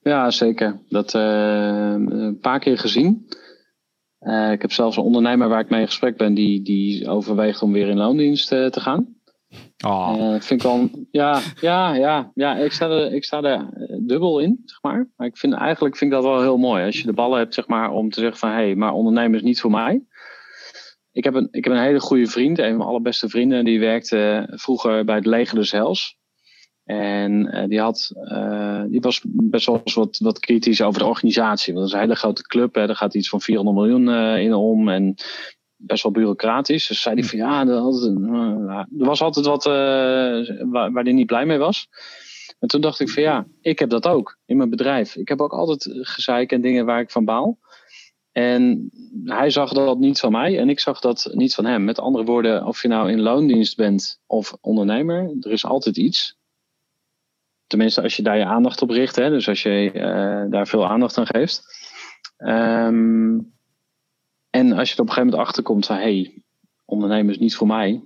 [0.00, 0.82] ja, zeker.
[0.88, 3.26] Dat uh, een paar keer gezien.
[4.20, 7.62] Uh, ik heb zelfs een ondernemer waar ik mee in gesprek ben, die, die overweegt
[7.62, 9.15] om weer in loondienst uh, te gaan.
[9.84, 10.14] Oh.
[10.18, 13.68] Uh, vind ik ja, ja, ja, ja ik, sta er, ik sta er
[14.00, 15.08] dubbel in, zeg maar.
[15.16, 16.84] Maar ik vind eigenlijk vind ik dat wel heel mooi.
[16.84, 19.38] Als je de ballen hebt, zeg maar, om te zeggen van hé, hey, maar ondernemen
[19.38, 20.02] is niet voor mij.
[21.12, 23.80] Ik heb, een, ik heb een hele goede vriend, een van mijn allerbeste vrienden, die
[23.80, 26.16] werkte vroeger bij het Leger Hels.
[26.84, 28.12] En uh, die, had,
[28.88, 31.74] die was best wel wat, wat kritisch over de organisatie.
[31.74, 32.74] Want dat is een hele grote club.
[32.74, 32.86] Hè.
[32.86, 34.88] Daar gaat iets van 400 miljoen in om.
[34.88, 35.14] En
[35.86, 36.86] best wel bureaucratisch.
[36.86, 41.58] Dus zei hij van ja, er was altijd wat waar, waar hij niet blij mee
[41.58, 41.88] was.
[42.58, 45.16] En toen dacht ik van ja, ik heb dat ook in mijn bedrijf.
[45.16, 47.58] Ik heb ook altijd gezeik en dingen waar ik van baal.
[48.32, 48.90] En
[49.24, 51.84] hij zag dat niet van mij en ik zag dat niet van hem.
[51.84, 56.38] Met andere woorden, of je nou in loondienst bent of ondernemer, er is altijd iets.
[57.66, 60.86] Tenminste, als je daar je aandacht op richt, hè, dus als je uh, daar veel
[60.86, 61.62] aandacht aan geeft.
[62.38, 63.55] Um,
[64.56, 66.42] en als je er op een gegeven moment achterkomt van hé, hey,
[66.84, 68.04] ondernemen is niet voor mij,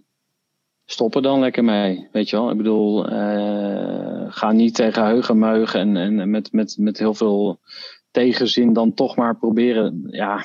[0.85, 2.09] stop er dan lekker mee.
[2.13, 6.99] Weet je wel, ik bedoel, uh, ga niet tegen heugenmeugen en, en met, met, met
[6.99, 7.61] heel veel
[8.11, 10.07] tegenzin dan toch maar proberen.
[10.07, 10.45] Ja.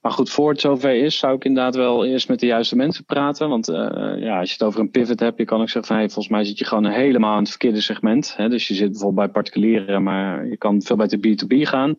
[0.00, 3.04] Maar goed, voor het zover is, zou ik inderdaad wel eerst met de juiste mensen
[3.04, 3.48] praten.
[3.48, 3.76] Want uh,
[4.16, 6.34] ja, als je het over een pivot hebt, je kan ook zeggen van hey, volgens
[6.34, 8.36] mij zit je gewoon helemaal in het verkeerde segment.
[8.36, 8.48] Hè?
[8.48, 11.96] Dus je zit bijvoorbeeld bij particulieren, maar je kan veel beter B2B gaan.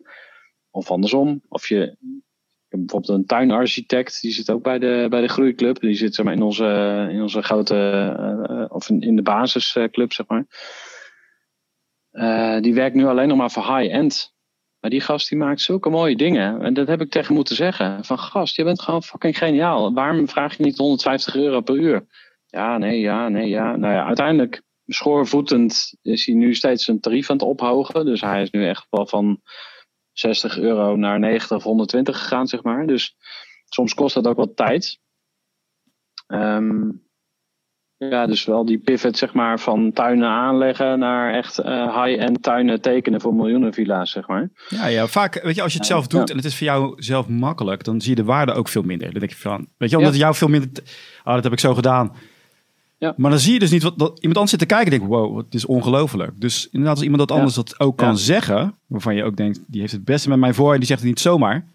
[0.70, 1.42] Of andersom.
[1.48, 1.96] Of je,
[2.78, 5.80] bijvoorbeeld een tuinarchitect, die zit ook bij de, bij de groeiclub.
[5.80, 7.76] Die zit zeg maar, in, onze, in onze grote,
[8.50, 10.46] uh, of in, in de basisclub, zeg maar.
[12.12, 14.34] Uh, die werkt nu alleen nog maar voor high-end.
[14.80, 16.62] Maar die gast die maakt zulke mooie dingen.
[16.62, 18.04] En dat heb ik tegen moeten zeggen.
[18.04, 19.92] Van gast, je bent gewoon fucking geniaal.
[19.94, 22.06] Waarom vraag je niet 150 euro per uur?
[22.46, 23.76] Ja, nee, ja, nee, ja.
[23.76, 28.04] Nou ja, uiteindelijk schoorvoetend is hij nu steeds zijn tarief aan het ophogen.
[28.04, 29.40] Dus hij is nu echt wel van
[30.12, 32.86] 60 euro naar 90 of 120 gegaan, zeg maar.
[32.86, 33.16] Dus
[33.64, 35.00] soms kost dat ook wat tijd.
[36.26, 37.02] Um,
[38.10, 42.80] ja, dus wel die pivot zeg maar van tuinen aanleggen naar echt uh, high-end tuinen
[42.80, 44.50] tekenen voor miljoenen villa's zeg maar.
[44.68, 47.02] Ja, ja, vaak weet je als je het zelf doet en het is voor jou
[47.02, 49.10] zelf makkelijk, dan zie je de waarde ook veel minder.
[49.10, 50.18] Dan denk je van, weet je, omdat ja.
[50.18, 50.70] jou veel minder,
[51.24, 52.12] oh dat heb ik zo gedaan.
[53.02, 53.14] Ja.
[53.16, 55.14] Maar dan zie je dus niet wat dat iemand anders zit te kijken en denkt,
[55.14, 56.40] wow, het is ongelooflijk.
[56.40, 59.80] Dus inderdaad, als iemand dat anders dat ook kan zeggen, waarvan je ook denkt, die
[59.80, 61.66] heeft het beste met mij voor en die zegt het niet zomaar.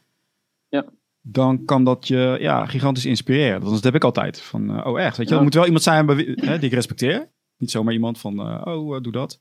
[0.70, 0.86] Ja
[1.32, 3.62] dan kan dat je ja, gigantisch inspireren.
[3.62, 4.42] Dat heb ik altijd.
[4.42, 7.28] Van, uh, oh echt, weet je, er moet wel iemand zijn hè, die ik respecteer.
[7.58, 9.40] Niet zomaar iemand van, uh, oh, uh, doe dat.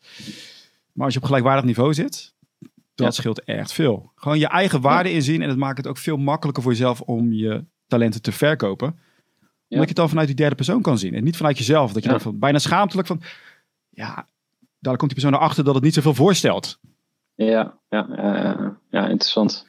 [0.92, 2.34] Maar als je op gelijkwaardig niveau zit,
[2.94, 4.12] dat scheelt echt veel.
[4.14, 7.32] Gewoon je eigen waarde inzien en het maakt het ook veel makkelijker voor jezelf om
[7.32, 8.98] je talenten te verkopen.
[9.68, 11.92] Omdat je het dan vanuit die derde persoon kan zien en niet vanuit jezelf.
[11.92, 13.20] Dat je dan van, bijna schaamtelijk van,
[13.90, 14.28] ja,
[14.78, 16.78] daar komt die persoon erachter dat het niet zoveel voorstelt.
[17.34, 19.66] Ja, ja, ja, ja interessant.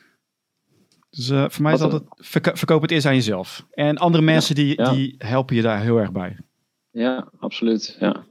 [1.10, 3.66] Dus uh, voor mij is dat het verko verkoop het eerst aan jezelf.
[3.72, 4.92] En andere mensen ja, die, ja.
[4.92, 6.38] die helpen je daar heel erg bij.
[6.92, 7.98] Ja, absoluut.
[8.00, 8.26] Ja.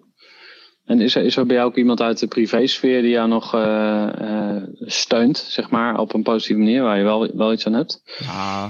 [0.85, 3.55] En is er, is er bij jou ook iemand uit de privésfeer die jou nog
[3.55, 7.73] uh, uh, steunt, zeg maar, op een positieve manier, waar je wel, wel iets aan
[7.73, 8.03] hebt?
[8.19, 8.67] Ja.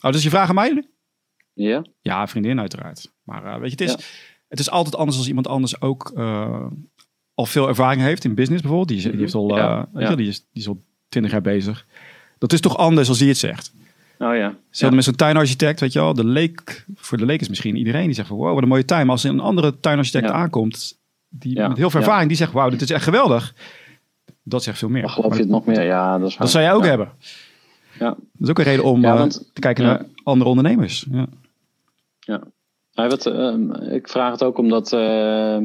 [0.00, 0.88] Oh, dus je vraagt aan mij?
[1.54, 1.84] Ja.
[2.00, 3.12] Ja, vriendin uiteraard.
[3.22, 4.06] Maar weet je, het is,
[4.48, 6.12] het is altijd anders als iemand anders ook
[7.34, 9.00] al veel ervaring heeft in business bijvoorbeeld.
[9.00, 9.88] Die, die heeft al, ja.
[9.92, 11.86] weet je, die, is, die is al twintig jaar bezig.
[12.38, 13.72] Dat is toch anders als die het zegt.
[14.18, 14.48] Oh ja.
[14.48, 14.90] Zelfs ja.
[14.90, 16.14] met zo'n tuinarchitect, weet je wel.
[16.14, 18.84] De leek, voor de leek is misschien iedereen die zegt van wow, wat een mooie
[18.84, 19.06] tuin.
[19.06, 20.32] Maar als er een andere tuinarchitect ja.
[20.32, 20.98] aankomt,
[21.28, 23.54] die met heel veel ervaring, die zegt wauw, dit is echt geweldig.
[24.42, 25.02] Dat zegt veel meer.
[25.02, 25.82] Dan geloof je het nog meer?
[25.82, 27.12] Ja, dat is Dat zou jij ook hebben.
[27.98, 28.08] Ja.
[28.08, 31.06] Dat is ook een reden om want, uh, te kijken naar andere ondernemers.
[31.10, 31.26] Ja.
[32.24, 32.42] Ja.
[32.94, 35.58] Uh, ik vraag het ook omdat uh,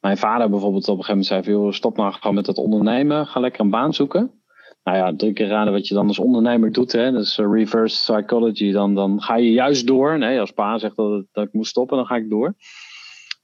[0.00, 3.26] mijn vader bijvoorbeeld op een gegeven moment zei: joh, stop nou gewoon met dat ondernemen.
[3.26, 4.40] Ga lekker een baan zoeken
[4.86, 6.92] nou ja, drie keer raden wat je dan als ondernemer doet.
[6.92, 7.12] Hè?
[7.12, 8.72] Dat is reverse psychology.
[8.72, 10.18] Dan, dan ga je juist door.
[10.18, 12.54] Nee, als pa zegt dat, dat ik moet stoppen, dan ga ik door.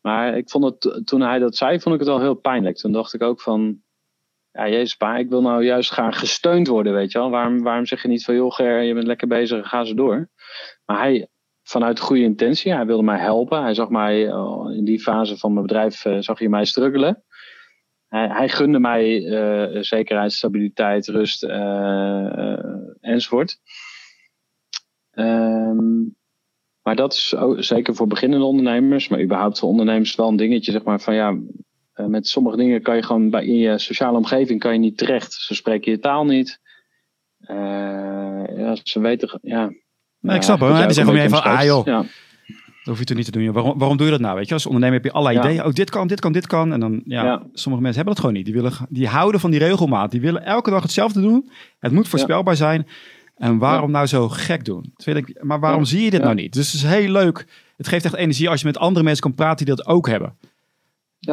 [0.00, 2.76] Maar ik vond het, toen hij dat zei, vond ik het wel heel pijnlijk.
[2.76, 3.78] Toen dacht ik ook van,
[4.50, 7.30] ja jezus pa, ik wil nou juist graag gesteund worden, weet je wel.
[7.30, 10.30] Waarom, waarom zeg je niet van, joh Ger, je bent lekker bezig, ga ze door.
[10.84, 11.28] Maar hij,
[11.72, 13.62] vanuit goede intentie, hij wilde mij helpen.
[13.62, 17.24] Hij zag mij, oh, in die fase van mijn bedrijf, uh, zag hij mij struggelen
[18.12, 21.42] hij, hij gunde mij uh, zekerheid, stabiliteit, rust
[23.00, 23.58] enzovoort.
[25.12, 26.16] Um,
[26.82, 30.72] maar dat is ook, zeker voor beginnende ondernemers, maar überhaupt voor ondernemers wel een dingetje,
[30.72, 31.38] zeg maar, van ja,
[31.94, 35.32] met sommige dingen kan je gewoon bij, in je sociale omgeving kan je niet terecht.
[35.32, 36.60] Ze spreken je taal niet.
[38.82, 39.72] ze weten, ja.
[40.22, 40.74] Nee, ik snap hem.
[40.74, 41.86] Die zeggen om je even, ah joh.
[41.86, 42.04] Ja.
[42.84, 43.52] hoef je toch niet te doen.
[43.52, 44.36] Waarom, waarom doe je dat nou?
[44.36, 45.44] Weet je, als ondernemer heb je allerlei Ja.
[45.50, 45.64] ideeën.
[45.66, 46.72] Oh, dit kan, dit kan, dit kan.
[46.72, 47.42] En dan, ja, Ja.
[47.52, 48.44] sommige mensen hebben dat gewoon niet.
[48.44, 50.10] Die, willen, die houden van die regelmaat.
[50.10, 51.50] Die willen elke dag hetzelfde doen.
[51.78, 52.86] Het moet voorspelbaar zijn.
[53.36, 54.92] En waarom nou zo gek doen?
[54.96, 56.52] Terwijl ik, maar waarom zie je dit nou niet?
[56.52, 57.46] Dus het is heel leuk.
[57.76, 60.36] Het geeft echt energie als je met andere mensen kan praten die dat ook hebben.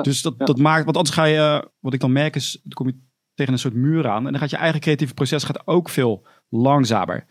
[0.01, 2.73] Dus dat, dat maakt, want anders ga je, eh, wat ik dan merk is, dan
[2.73, 2.95] kom je
[3.35, 4.25] tegen een soort muur aan.
[4.25, 7.25] En dan gaat je eigen creatieve proces gaat ook veel langzamer.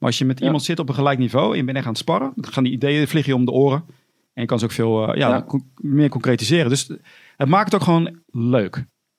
[0.00, 0.44] Maar als je met Ja.
[0.44, 2.64] iemand zit op een gelijk niveau en je bent echt aan het sparren, dan gaan
[2.64, 3.84] die ideeën vliegen je om de oren.
[4.32, 5.44] En je kan ze ook veel eh, ja, Ja.
[5.44, 6.68] co- meer concretiseren.
[6.68, 6.90] Dus
[7.36, 8.74] het maakt het ook gewoon leuk.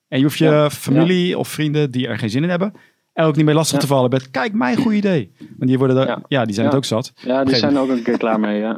[0.08, 0.70] En je hoeft je Ja.
[0.70, 2.72] familie of vrienden die er geen zin in hebben,
[3.12, 5.32] er ook niet mee lastig te vallen met, kijk, mijn goede idee.
[5.38, 6.44] Want die, worden er, ja.
[6.44, 7.12] Die zijn het ook zat.
[7.16, 8.76] Ja, die zijn er ook een keer klaar mee, ja.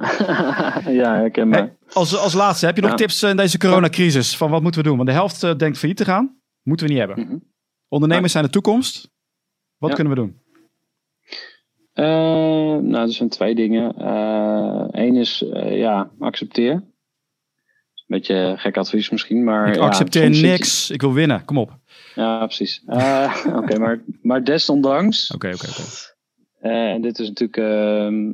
[1.01, 1.59] ja, herkenbaar.
[1.61, 4.37] Hey, als, als laatste, heb je nog tips in deze coronacrisis?
[4.37, 4.97] Van wat moeten we doen?
[4.97, 6.39] Want de helft eh, denkt failliet te gaan.
[6.63, 7.25] Moeten we niet hebben.
[7.27, 7.37] Mhm.
[7.89, 9.11] Ondernemers zijn de toekomst.
[9.79, 10.43] Wat kunnen we doen?
[11.95, 12.05] Eh,
[12.77, 13.95] nou, er zijn twee dingen.
[15.01, 16.73] Eén is, eh, ja, accepteer.
[16.73, 16.83] Een
[18.07, 19.69] beetje gek advies misschien, maar...
[19.69, 20.91] ik ja, accepteer je- niks.
[20.91, 21.45] Ik wil winnen.
[21.45, 21.79] Kom op.
[22.15, 22.83] Ja, precies.
[22.87, 25.31] Eh, Oké, maar, maar desondanks...
[25.35, 25.67] oké, oké.
[26.61, 28.33] Eh, en dit is natuurlijk, ehm,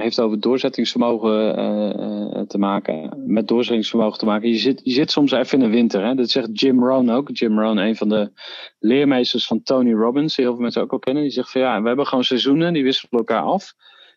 [0.00, 3.22] heeft over doorzettingsvermogen eh, eh, te maken.
[3.26, 4.48] Met doorzettingsvermogen te maken.
[4.48, 6.04] Je zit, je zit soms even in de winter.
[6.04, 6.14] Hè?
[6.14, 7.28] Dat zegt Jim Rohn ook.
[7.32, 8.32] Jim Rohn, een van de
[8.78, 10.34] leermeesters van Tony Robbins.
[10.34, 11.22] Die heel veel mensen ook al kennen.
[11.22, 12.72] Die zegt van ja, we hebben gewoon seizoenen.
[12.72, 13.74] Die wisselen elkaar af.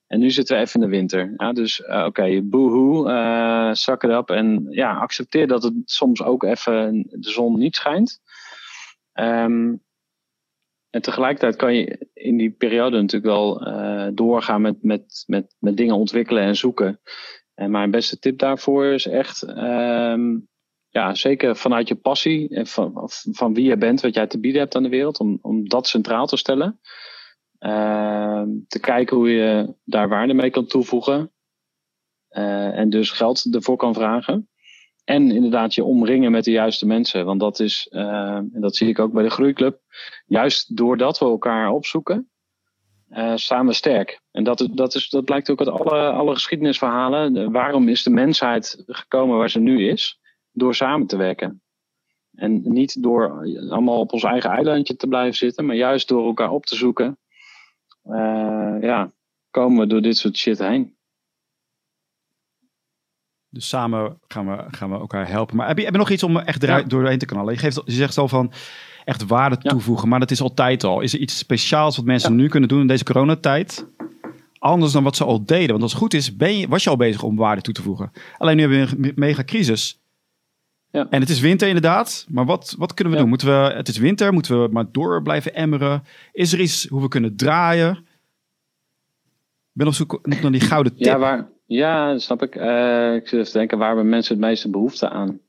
[0.08, 1.34] En nu zitten we even in de winter.
[1.38, 4.30] Ja, dus eh, oké, boehoe, eh suck it up.
[4.30, 8.22] En ja, accepteer dat het soms ook even de zon niet schijnt.
[9.14, 9.76] Ehm,
[10.94, 15.78] en tegelijkertijd kan je in die periode natuurlijk wel eh, doorgaan met, met, met, met
[15.78, 17.00] dingen ontwikkelen en zoeken.
[17.54, 20.38] En mijn beste tip daarvoor is echt, ehm,
[20.90, 24.62] ja, zeker vanuit je passie en van, van wie je bent, wat jij te bieden
[24.62, 26.80] hebt aan de wereld, om, om dat centraal te stellen.
[27.58, 31.32] Ehm, te kijken hoe je daar waarde mee kan toevoegen.
[32.28, 34.50] Eh, en dus geld ervoor kan vragen.
[35.04, 37.26] En inderdaad je omringen met de juiste mensen.
[37.26, 39.80] Want dat is, eh, en dat zie ik ook bij de Groeiclub.
[40.26, 42.30] Juist doordat we elkaar opzoeken,
[43.10, 44.22] eh, staan we sterk.
[44.32, 47.34] En dat, dat, is, dat blijkt ook uit alle, alle geschiedenisverhalen.
[47.34, 50.20] De- waarom is de mensheid gekomen waar ze nu is?
[50.52, 51.62] Door samen te werken.
[52.36, 53.30] En niet door
[53.70, 57.18] allemaal op ons eigen eilandje te blijven zitten, maar juist door elkaar op te zoeken.
[58.04, 59.12] eh, ja,
[59.52, 60.96] komen we door dit soort shit heen.
[63.54, 65.56] Dus samen gaan we, gaan we elkaar helpen.
[65.56, 66.90] Maar heb je, heb je nog iets om echt eruit, Ja.
[66.90, 67.54] doorheen te knallen?
[67.54, 68.52] Je, geeft, je zegt al van
[69.06, 69.70] echt waarde Ja.
[69.70, 70.08] toevoegen.
[70.10, 71.02] Maar dat is altijd al.
[71.02, 73.88] Is er iets speciaals wat mensen nu kunnen doen in deze coronatijd?
[74.60, 75.70] Anders dan wat ze al deden.
[75.70, 77.82] Want als het goed is, ben je, was je al bezig om waarde toe te
[77.82, 78.12] voegen.
[78.38, 80.02] Alleen nu hebben we een me- mega crisis.
[80.92, 81.08] Ja.
[81.10, 82.26] En het is winter inderdaad.
[82.30, 83.30] Maar wat, wat kunnen we doen?
[83.30, 84.34] Moeten we, het is winter.
[84.34, 86.04] Moeten we maar door blijven emmeren?
[86.32, 87.98] Is er iets hoe we kunnen draaien?
[89.74, 91.06] Ik ben op zoek naar die gouden tip.
[91.06, 92.56] Ja, waar, ja, dat snap ik.
[92.56, 95.40] Eh, ik zit even te denken, waar hebben mensen het meeste behoefte aan?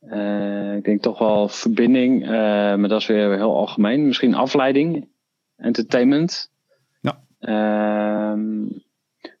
[0.00, 2.30] Eh, ik denk toch wel verbinding, eh,
[2.74, 4.06] maar dat is weer heel algemeen.
[4.06, 5.08] Misschien afleiding,
[5.56, 6.50] entertainment.
[7.00, 7.20] Ja.
[7.38, 8.64] Ehm,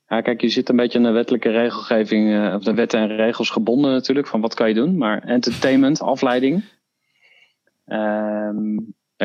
[0.08, 3.50] ja, kijk, je zit een beetje aan de wettelijke regelgeving, of de wetten en regels
[3.50, 4.96] gebonden natuurlijk, van wat kan je doen.
[4.96, 6.64] Maar entertainment, afleiding.
[7.84, 8.76] Ehm,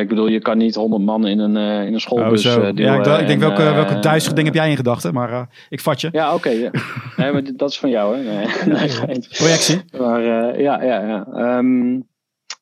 [0.01, 2.49] ik bedoel, je kan niet honderd man in een, eh, in een Oh, schoolbus zo.
[2.49, 4.69] eh, ja, duwen ik, dacht- ik denk en, welke, eh, welke duistere ding heb jij
[4.69, 5.13] in gedachten?
[5.13, 6.09] Maar ik vat je.
[6.11, 6.49] ja, oké.
[6.49, 6.69] ja.
[7.17, 8.23] Nee, maar dat is van jou, hè?
[8.65, 9.81] Nee, Projectie.
[9.97, 10.21] Maar
[10.57, 11.25] ja, ja, ja.
[11.33, 11.89] Ehm,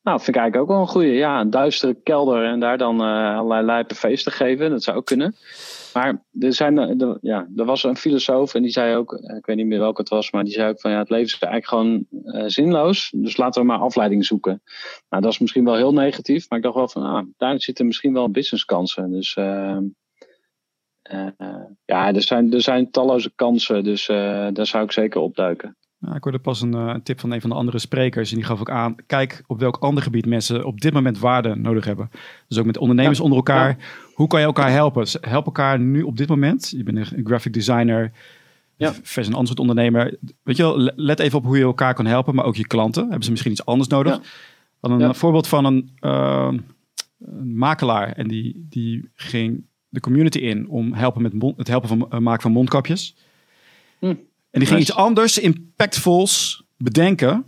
[0.02, 1.08] nou, vind ik eigenlijk ook wel een goede.
[1.12, 4.70] Ja, een duistere kelder en daar dan eh, allerlei lijpe feesten geven.
[4.70, 5.34] Dat zou ook kunnen.
[5.92, 9.36] Maar er, zijn, eh, er, ja, er was een filosoof en die zei ook, eh,
[9.36, 11.26] ik weet niet meer welke het was, maar die zei ook van ja, het leven
[11.26, 13.12] is eigenlijk gewoon eh, zinloos.
[13.14, 14.62] Dus laten we maar afleiding zoeken.
[15.08, 17.86] Nou, dat is misschien wel heel negatief, maar ik dacht wel van, ah, daar zitten
[17.86, 19.10] misschien wel businesskansen.
[19.10, 19.84] Dus ehm,
[21.02, 21.26] eh,
[21.84, 25.76] ja, er zijn, er zijn talloze kansen, dus daar zou ik zeker opduiken.
[26.04, 28.30] Nou, ik hoorde pas een eh, tip van een van de andere sprekers.
[28.30, 31.54] En die gaf ook aan, kijk op welk ander gebied mensen op dit moment waarde
[31.54, 32.10] nodig hebben.
[32.48, 33.76] Dus ook met ondernemers Ja, onder elkaar.
[34.14, 35.06] Hoe kan je elkaar helpen?
[35.20, 36.70] Help elkaar nu op dit moment.
[36.76, 38.12] Je bent een een graphic designer.
[38.76, 38.92] Ja.
[39.02, 40.16] Vers een ander soort ondernemer.
[40.42, 42.34] Weet je wel, le- let even op hoe je elkaar kan helpen.
[42.34, 43.02] Maar ook je klanten.
[43.02, 44.20] Hebben ze misschien iets anders nodig?
[44.80, 45.08] Dan een Ja.
[45.08, 46.52] eh, voorbeeld van een, eh,
[47.24, 48.12] een makelaar.
[48.12, 52.18] En die, die ging de community in om helpen met mond- het helpen van eh,
[52.18, 53.16] maken van mondkapjes.
[53.98, 54.14] Hm.
[54.52, 54.90] En die ging Nice.
[54.92, 57.44] iets anders, impactvols bedenken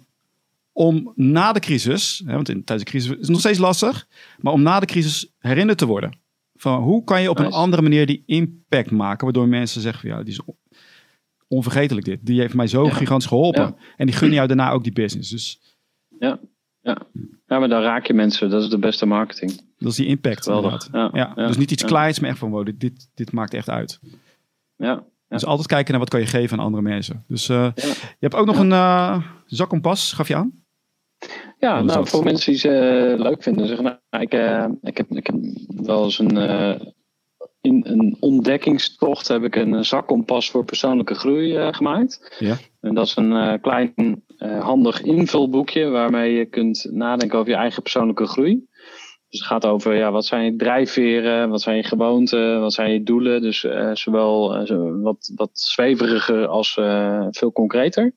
[0.72, 4.08] om na de crisis, hè, want in, tijdens de crisis is het nog steeds lastig,
[4.38, 6.18] maar om na de crisis herinnerd te worden.
[6.54, 10.10] Van hoe kan je op een andere manier die impact maken, waardoor mensen zeggen van
[10.18, 10.56] ja, die is on-
[11.48, 12.18] onvergetelijk dit.
[12.22, 12.92] Die heeft mij zo Ja.
[12.92, 13.62] gigantisch geholpen.
[13.62, 13.74] Ja.
[13.96, 15.30] En die gunnen jou daarna ook die business.
[15.30, 15.60] Dus
[16.18, 18.50] Ja, maar dan raak je mensen.
[18.50, 19.50] Dat is de beste marketing.
[19.78, 20.42] dat is die impact.
[20.44, 20.88] Geweldig.
[20.92, 21.88] Ja, Ja, ja, dus niet iets ja.
[21.88, 24.00] kleins, maar echt van wow, dit, dit, dit maakt echt uit.
[24.76, 27.24] Ja, Dus altijd kijken naar wat kan je geven aan andere mensen.
[27.28, 27.72] Dus je
[28.18, 30.62] hebt ook nog een zakkompas, gaf je aan?
[31.58, 34.32] Ja, nou, voor mensen die ze leuk vinden, zeggen nou, ik,
[34.82, 36.36] ik, heb, ik heb wel eens een,
[37.60, 42.36] in een ontdekkingstocht heb ik een zakkompas voor persoonlijke groei gemaakt.
[42.38, 42.56] Ja.
[42.80, 44.24] En dat is een klein
[44.60, 48.66] handig invulboekje waarmee je kunt nadenken over je eigen persoonlijke groei.
[49.34, 52.92] Dus het gaat over ja, wat zijn je drijfveren, wat zijn je gewoonten, wat zijn
[52.92, 53.42] je doelen.
[53.42, 58.14] Dus uh, zowel uh, wat, wat zweveriger als uh, veel concreter.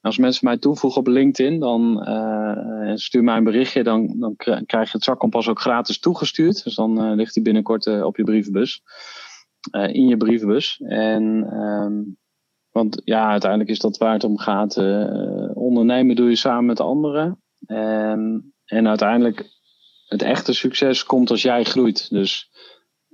[0.00, 4.36] Als mensen mij toevoegen op LinkedIn dan, en stuur mij een berichtje, dan, dan
[4.66, 6.64] krijg je het zakkompas ook gratis toegestuurd.
[6.64, 8.82] Dus dan ligt hij binnenkort op je brievenbus.
[9.70, 10.80] in je brievenbus.
[10.84, 11.22] En,
[11.54, 12.16] um,
[12.70, 14.76] want ja, uiteindelijk is dat waar het om gaat.
[15.54, 17.42] ondernemen doe je samen met anderen.
[17.66, 19.54] En, en uiteindelijk
[20.06, 22.10] het echte succes komt als jij groeit.
[22.10, 22.50] Dus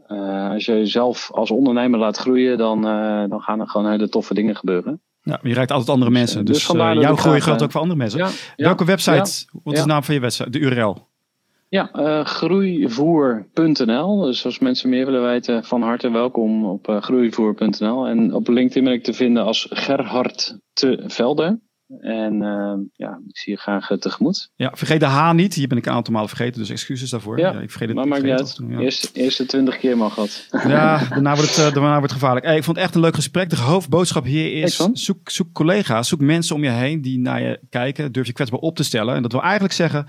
[0.09, 4.09] uh, als je jezelf als ondernemer laat groeien, dan, uh, dan gaan er gewoon hele
[4.09, 5.01] toffe dingen gebeuren.
[5.23, 6.45] Ja, je raakt altijd andere mensen.
[6.45, 8.19] Dus, dus uh, jouw groei geldt ook voor andere mensen.
[8.19, 11.11] Ja, Welke website, wat is de naam van je website, de URL?
[11.69, 11.91] Ja,
[12.25, 14.21] groeivoer.nl.
[14.21, 18.07] Dus als mensen meer willen weten, van harte welkom op groeivoer.nl.
[18.07, 21.59] En op LinkedIn ben ik te vinden als Gerhard te Velder.
[22.01, 24.51] En uh, ja, ik zie je graag uh, tegemoet.
[24.57, 25.55] Ja, vergeet de H niet.
[25.55, 27.39] Hier ben ik een aantal malen vergeten, dus excuses daarvoor.
[27.39, 28.61] Ja, ik vergeet het, maar maakt niet uit.
[28.69, 28.79] Ja.
[28.79, 30.49] Eerste, eerste twintig keer mag het.
[30.73, 32.47] Ja, daarna wordt het, uh, daarna wordt het gevaarlijk.
[32.47, 33.51] Hey, ik vond het echt een leuk gesprek.
[33.51, 37.61] De hoofdboodschap hier is, zoek, zoek collega's, zoek mensen om je heen die naar je
[37.69, 38.13] kijken.
[38.13, 39.15] Durf je kwetsbaar op te stellen.
[39.15, 40.07] En dat wil eigenlijk zeggen,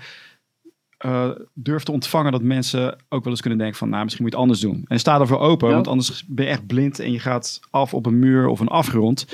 [1.06, 4.32] uh, durf te ontvangen dat mensen ook wel eens kunnen denken van, nou, misschien moet
[4.32, 4.84] je het anders doen.
[4.88, 5.74] En sta ervoor open, ja.
[5.74, 8.68] want anders ben je echt blind en je gaat af op een muur of een
[8.68, 9.26] afgrond.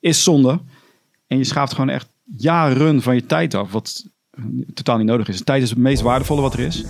[0.00, 0.60] Is zonde.
[1.34, 4.04] En je schaaft gewoon echt jaren van je tijd af, wat
[4.74, 5.44] totaal niet nodig is.
[5.44, 6.84] Tijd is het meest waardevolle wat er is.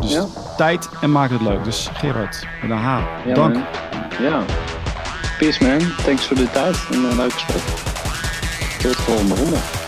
[0.00, 0.26] Dus ja.
[0.56, 1.64] tijd en maak het leuk.
[1.64, 3.02] Dus Gerard, met een H.
[3.26, 3.54] Ja, Dank.
[3.54, 3.64] Man.
[4.20, 4.44] Ja.
[5.38, 5.78] Peace man.
[6.04, 7.62] Thanks voor de tijd en een leuk gesprek.
[8.82, 9.81] Tot de volgende ronde.